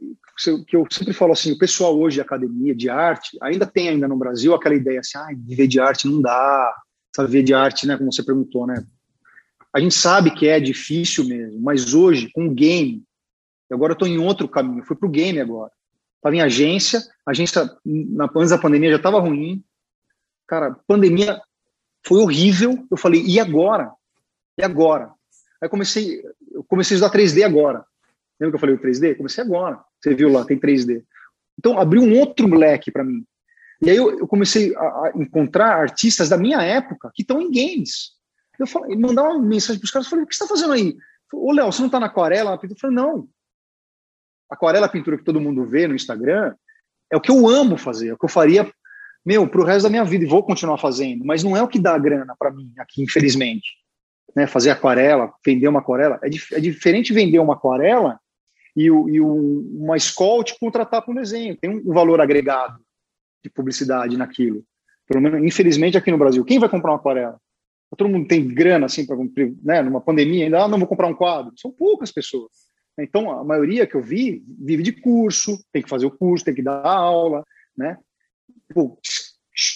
[0.66, 4.09] que eu sempre falo assim, o pessoal hoje de academia de arte ainda tem ainda
[4.09, 6.74] no Brasil aquela ideia assim, ah, viver de arte não dá,
[7.20, 8.85] viver de arte, né, como você perguntou, né?
[9.72, 13.03] A gente sabe que é difícil mesmo, mas hoje com o game,
[13.70, 15.70] agora eu estou em outro caminho, fui para o game agora
[16.24, 19.62] estava em agência, a agência, na, antes da pandemia, já estava ruim.
[20.47, 21.39] Cara, pandemia
[22.03, 22.87] foi horrível.
[22.91, 23.93] Eu falei, e agora?
[24.59, 25.12] E agora?
[25.64, 27.82] Aí comecei, eu comecei a estudar 3D agora.
[28.38, 29.16] Lembra que eu falei o 3D?
[29.16, 29.82] Comecei agora.
[29.98, 31.02] Você viu lá, tem 3D.
[31.58, 33.24] Então, abriu um outro moleque para mim.
[33.80, 37.50] E aí eu, eu comecei a, a, encontrar artistas da minha época que estão em
[37.50, 38.10] games.
[38.58, 40.94] Eu falei, mandar uma mensagem para os caras, falei, o que você está fazendo aí?
[41.32, 42.60] Ô, Léo, você não está na aquarela?
[42.62, 43.26] Eu falei, não,
[44.50, 46.54] aquarela pintura que todo mundo vê no Instagram
[47.10, 48.70] é o que eu amo fazer, é o que eu faria,
[49.24, 51.68] meu, para o resto da minha vida e vou continuar fazendo, mas não é o
[51.68, 53.84] que dá grana para mim aqui, infelizmente.
[54.34, 58.18] Né, fazer aquarela, vender uma aquarela, é, dif é diferente vender uma aquarela
[58.74, 62.20] e, o, e o, uma escola te contratar para um desenho, tem um, um valor
[62.20, 62.80] agregado
[63.44, 64.64] de publicidade naquilo.
[65.06, 67.38] Pelo menos, infelizmente, aqui no Brasil, quem vai comprar uma aquarela?
[67.96, 69.16] Todo mundo tem grana assim para
[69.62, 71.52] né, numa pandemia, ainda ah, não vou comprar um quadro.
[71.56, 72.50] São poucas pessoas.
[72.98, 76.54] Então, a maioria que eu vi vive de curso, tem que fazer o curso, tem
[76.54, 77.44] que dar aula,
[77.76, 77.98] né?
[78.72, 78.98] Pô,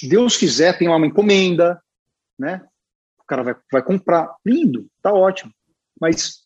[0.08, 1.80] Deus quiser, tem uma encomenda,
[2.38, 2.64] né?
[3.28, 5.52] Cara vai, vai comprar, lindo, tá ótimo.
[6.00, 6.40] Mas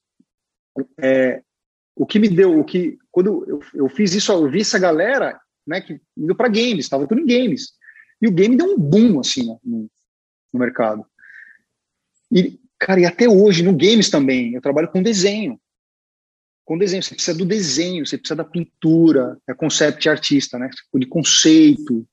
[0.98, 1.42] é,
[1.94, 5.40] o que me deu, o que quando eu, eu fiz isso, eu vi essa galera,
[5.66, 7.72] né, que indo para games, estava tudo em games.
[8.20, 9.90] E o game deu um boom, assim, no,
[10.52, 11.04] no mercado.
[12.30, 15.60] E, cara, e até hoje, no games também, eu trabalho com desenho.
[16.64, 20.70] Com desenho, você precisa do desenho, você precisa da pintura, é concept artista, né?
[20.94, 22.06] De conceito.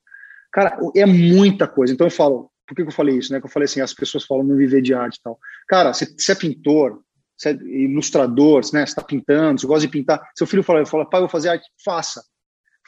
[0.52, 1.94] Cara, é muita coisa.
[1.94, 3.40] Então eu falo, por que, eu falei isso, né?
[3.40, 5.38] Que eu falei assim, as pessoas falam não viver de arte e tal.
[5.66, 7.02] Cara, você é pintor,
[7.36, 8.86] você é ilustrador, né?
[8.86, 10.20] Você está pintando, você gosta de pintar.
[10.36, 11.68] Seu filho fala, fala, pai, eu vou fazer arte.
[11.84, 12.22] Faça.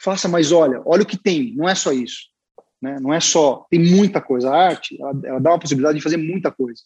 [0.01, 2.29] Faça, mas olha, olha o que tem, não é só isso.
[2.81, 2.97] Né?
[3.01, 4.49] Não é só, tem muita coisa.
[4.49, 6.81] A arte, ela, ela dá uma possibilidade de fazer muita coisa.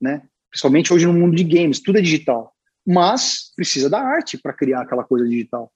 [0.00, 0.22] Né?
[0.50, 2.54] Principalmente hoje no mundo de games, tudo é digital.
[2.86, 5.72] Mas precisa da arte para criar aquela coisa digital.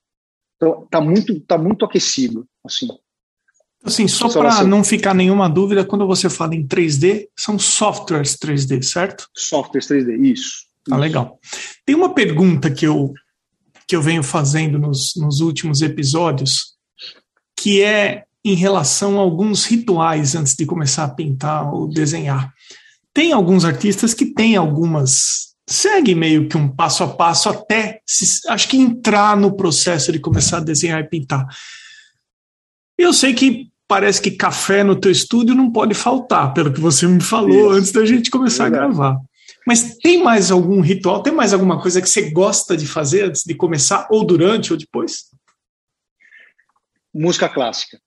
[0.57, 2.89] Então, tá muito, tá muito aquecido, assim.
[3.85, 8.83] Assim, só para não ficar nenhuma dúvida, quando você fala em 3D, são softwares 3D,
[8.83, 9.29] certo?
[9.35, 10.67] Softwares 3D, isso.
[10.91, 11.39] Ah, legal.
[11.87, 13.13] Tem uma pergunta que eu,
[13.87, 16.75] que eu venho fazendo nos, nos últimos episódios,
[17.57, 22.53] que é em relação a alguns rituais antes de começar a pintar ou desenhar.
[23.13, 25.55] Tem alguns artistas que têm algumas.
[25.69, 30.19] segue meio que um passo a passo até, se, acho que entrar no processo de
[30.19, 31.47] começar a desenhar e pintar.
[32.99, 37.07] Eu sei que parece que café no teu estúdio não pode faltar, pelo que você
[37.07, 37.79] me falou Isso.
[37.79, 39.17] antes da gente começar a gravar.
[39.67, 43.45] Mas tem mais algum ritual, tem mais alguma coisa que você gosta de fazer antes
[43.45, 45.31] de começar, ou durante, ou depois?
[47.15, 47.99] Música clássica.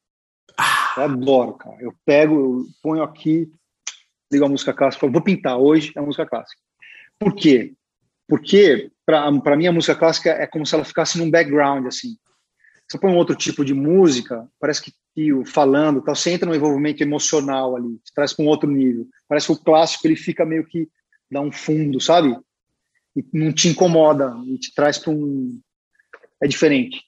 [0.98, 1.78] Eu adoro, cara.
[1.80, 3.50] Eu pego, eu ponho aqui,
[4.32, 6.62] ligo a música clássica, falo, vou pintar hoje a música clássica.
[7.18, 7.74] Por quê?
[8.28, 12.18] Porque, para mim, a música clássica é como se ela ficasse num background, assim.
[12.92, 16.56] Você põe um outro tipo de música, parece que tio falando, tal, você entra no
[16.56, 19.08] envolvimento emocional ali, te traz para um outro nível.
[19.28, 20.90] Parece que o clássico ele fica meio que
[21.30, 22.38] dá um fundo, sabe?
[23.16, 25.60] E não te incomoda, e te traz para um
[26.44, 27.00] é diferente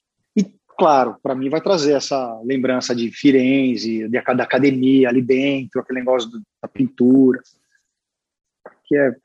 [0.77, 5.99] claro, para mim vai trazer essa lembrança de Firenze, de, da academia ali dentro, aquele
[5.99, 7.41] negócio do, da pintura,
[8.85, 9.15] que é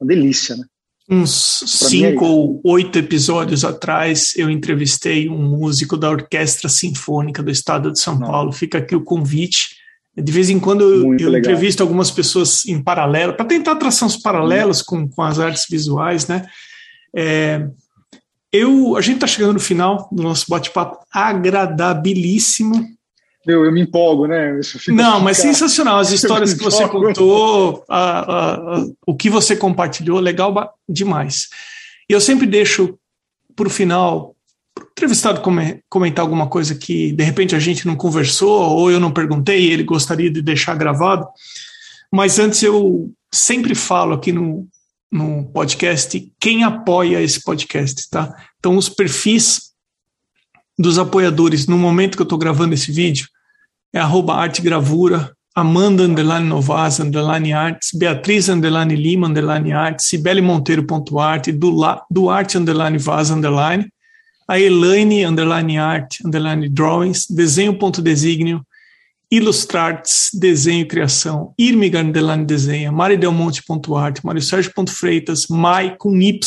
[0.00, 0.64] uma delícia, né?
[1.08, 7.42] Uns é cinco é ou oito episódios atrás, eu entrevistei um músico da Orquestra Sinfônica
[7.42, 8.26] do Estado de São Não.
[8.26, 8.52] Paulo.
[8.52, 9.76] Fica aqui o convite.
[10.16, 14.16] De vez em quando eu, eu entrevisto algumas pessoas em paralelo, para tentar traçar uns
[14.16, 16.46] paralelos com, com as artes visuais, né?
[17.14, 17.66] É,
[18.52, 22.93] eu, a gente está chegando no final do nosso bate-papo agradabilíssimo.
[23.46, 24.58] Eu, eu me empolgo, né?
[24.88, 25.98] Não, mas sensacional.
[25.98, 31.48] As histórias que você contou, a, a, a, o que você compartilhou, legal demais.
[32.08, 32.98] E eu sempre deixo
[33.54, 34.34] para o final,
[34.92, 35.40] entrevistado
[35.88, 39.72] comentar alguma coisa que de repente a gente não conversou ou eu não perguntei e
[39.72, 41.26] ele gostaria de deixar gravado.
[42.12, 44.66] Mas antes eu sempre falo aqui no,
[45.10, 48.34] no podcast quem apoia esse podcast, tá?
[48.58, 49.72] Então, os perfis
[50.78, 53.28] dos apoiadores no momento que eu estou gravando esse vídeo
[53.94, 61.46] é arroba artegravura, Amanda underline Novas underline arts, Beatriz underline Lima underline arts, Cibele Monteiro.art,
[62.10, 63.88] Duarte underline Vaz underline,
[64.48, 68.66] a Elaine underline art underline drawings, desenho.designio,
[69.30, 76.40] Ilustrarts, desenho e criação, Irmiga underline desenha, maridelmonte.art, mariosérgio.freitas, mai com Y,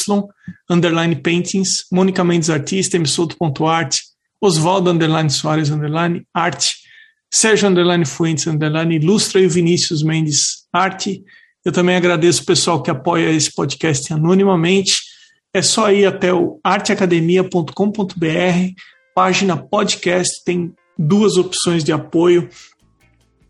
[0.70, 4.00] underline paintings, Mônica Mendes artista, emissoto.art,
[4.40, 6.87] Oswaldo underline Soares underline arte,
[7.32, 11.24] Sérgio underline Fuentes underline ilustra e Vinícius Mendes arte.
[11.64, 15.02] Eu também agradeço o pessoal que apoia esse podcast anonimamente.
[15.54, 17.72] É só ir até o arteacademia.com.br,
[19.14, 22.50] página podcast, tem duas opções de apoio.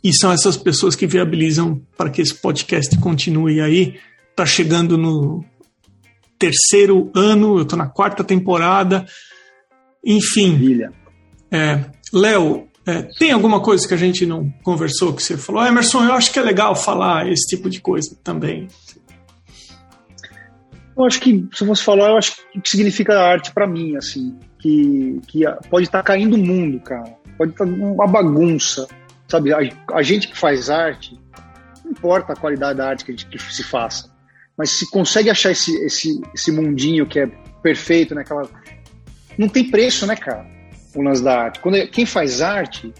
[0.03, 3.99] E são essas pessoas que viabilizam para que esse podcast continue aí.
[4.32, 5.43] Está chegando no
[6.39, 9.05] terceiro ano, eu estou na quarta temporada.
[10.05, 10.82] Enfim.
[11.51, 15.61] É, Léo, é, tem alguma coisa que a gente não conversou que você falou?
[15.61, 18.67] Ah, Emerson, eu acho que é legal falar esse tipo de coisa também.
[20.97, 25.21] Eu acho que, se você falar, eu acho que significa arte para mim, assim, que,
[25.27, 27.15] que pode estar tá caindo o mundo, cara.
[27.38, 28.88] Pode estar tá uma bagunça
[29.27, 29.59] Sabe, a,
[29.93, 31.19] a, gente que faz arte,
[31.83, 34.09] não importa a qualidade da arte que, a gente, que se faça,
[34.57, 37.27] mas se consegue achar esse, esse, esse mundinho que é
[37.61, 38.21] perfeito, né?
[38.21, 38.49] Aquela...
[39.38, 40.47] Não tem preço, né, cara?
[40.98, 41.60] O lance da arte.
[41.60, 42.91] Quando, quem faz arte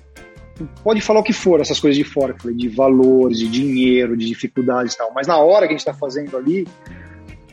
[0.84, 4.94] pode falar o que for, essas coisas de fora, de valores, de dinheiro, de dificuldades
[4.94, 6.68] e tal, mas na hora que a gente está fazendo ali,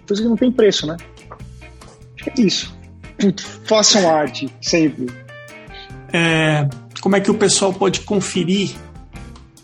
[0.06, 0.98] coisa que não tem preço, né?
[2.14, 2.78] Acho que é isso.
[3.64, 5.06] Façam arte, sempre.
[6.12, 6.68] É,
[7.00, 8.74] como é que o pessoal pode conferir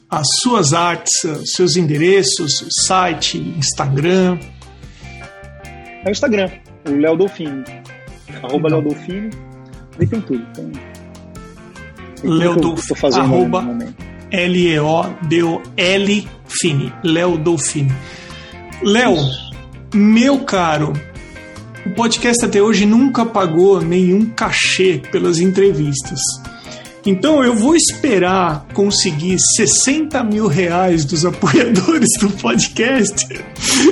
[0.09, 1.13] as suas artes,
[1.45, 4.39] seus endereços, site, Instagram?
[6.05, 6.51] É o Instagram,
[6.89, 7.65] o Léo Dolfini.
[8.43, 9.31] Arroba Léo Dolfini.
[10.01, 10.43] Ali tem tudo.
[10.55, 10.81] Tem, tem.
[13.21, 13.63] Arroba
[14.31, 16.93] L-E-O-D-O-L Fini.
[17.05, 17.93] Léo Dolfini.
[18.83, 19.15] Léo,
[19.95, 20.95] meu caro,
[21.85, 26.19] o podcast até hoje nunca pagou nenhum cachê pelas entrevistas.
[27.05, 33.27] Então eu vou esperar conseguir 60 mil reais dos apoiadores do podcast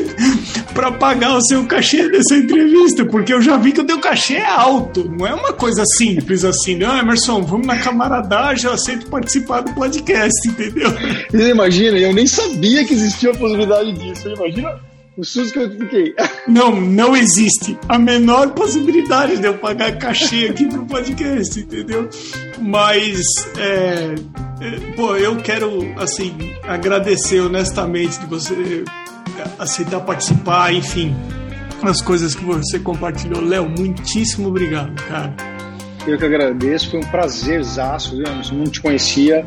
[0.74, 4.34] para pagar o seu cachê dessa entrevista, porque eu já vi que o teu cachê
[4.34, 6.98] é alto, não é uma coisa simples assim, né?
[7.00, 10.90] Emerson, vamos na camaradagem, eu aceito participar do podcast, entendeu?
[11.32, 14.87] Imagina, eu nem sabia que existia a possibilidade disso, imagina
[15.18, 16.14] o susto que eu fiquei.
[16.46, 22.08] Não, não existe a menor possibilidade de eu pagar cachê aqui pro podcast, entendeu?
[22.58, 23.20] Mas,
[23.58, 24.14] é,
[24.60, 28.84] é, pô, eu quero, assim, agradecer honestamente de você
[29.58, 31.14] aceitar participar, enfim,
[31.82, 33.42] as coisas que você compartilhou.
[33.42, 35.57] Léo, muitíssimo obrigado, cara.
[36.08, 38.24] Eu que agradeço, foi um prazerzaço, viu?
[38.26, 39.44] Eu não te conhecia,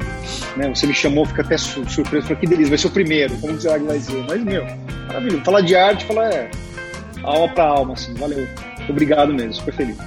[0.55, 0.69] né?
[0.69, 3.67] Você me chamou, fica até surpreso, falei, que delícia, vai ser o primeiro, como que
[3.67, 4.23] vai ser?
[4.27, 4.63] Mas, meu,
[5.07, 5.43] maravilhoso.
[5.43, 6.51] Falar de arte, falar é
[7.23, 8.47] alma para alma, assim, valeu.
[8.87, 9.97] Obrigado mesmo, super feliz.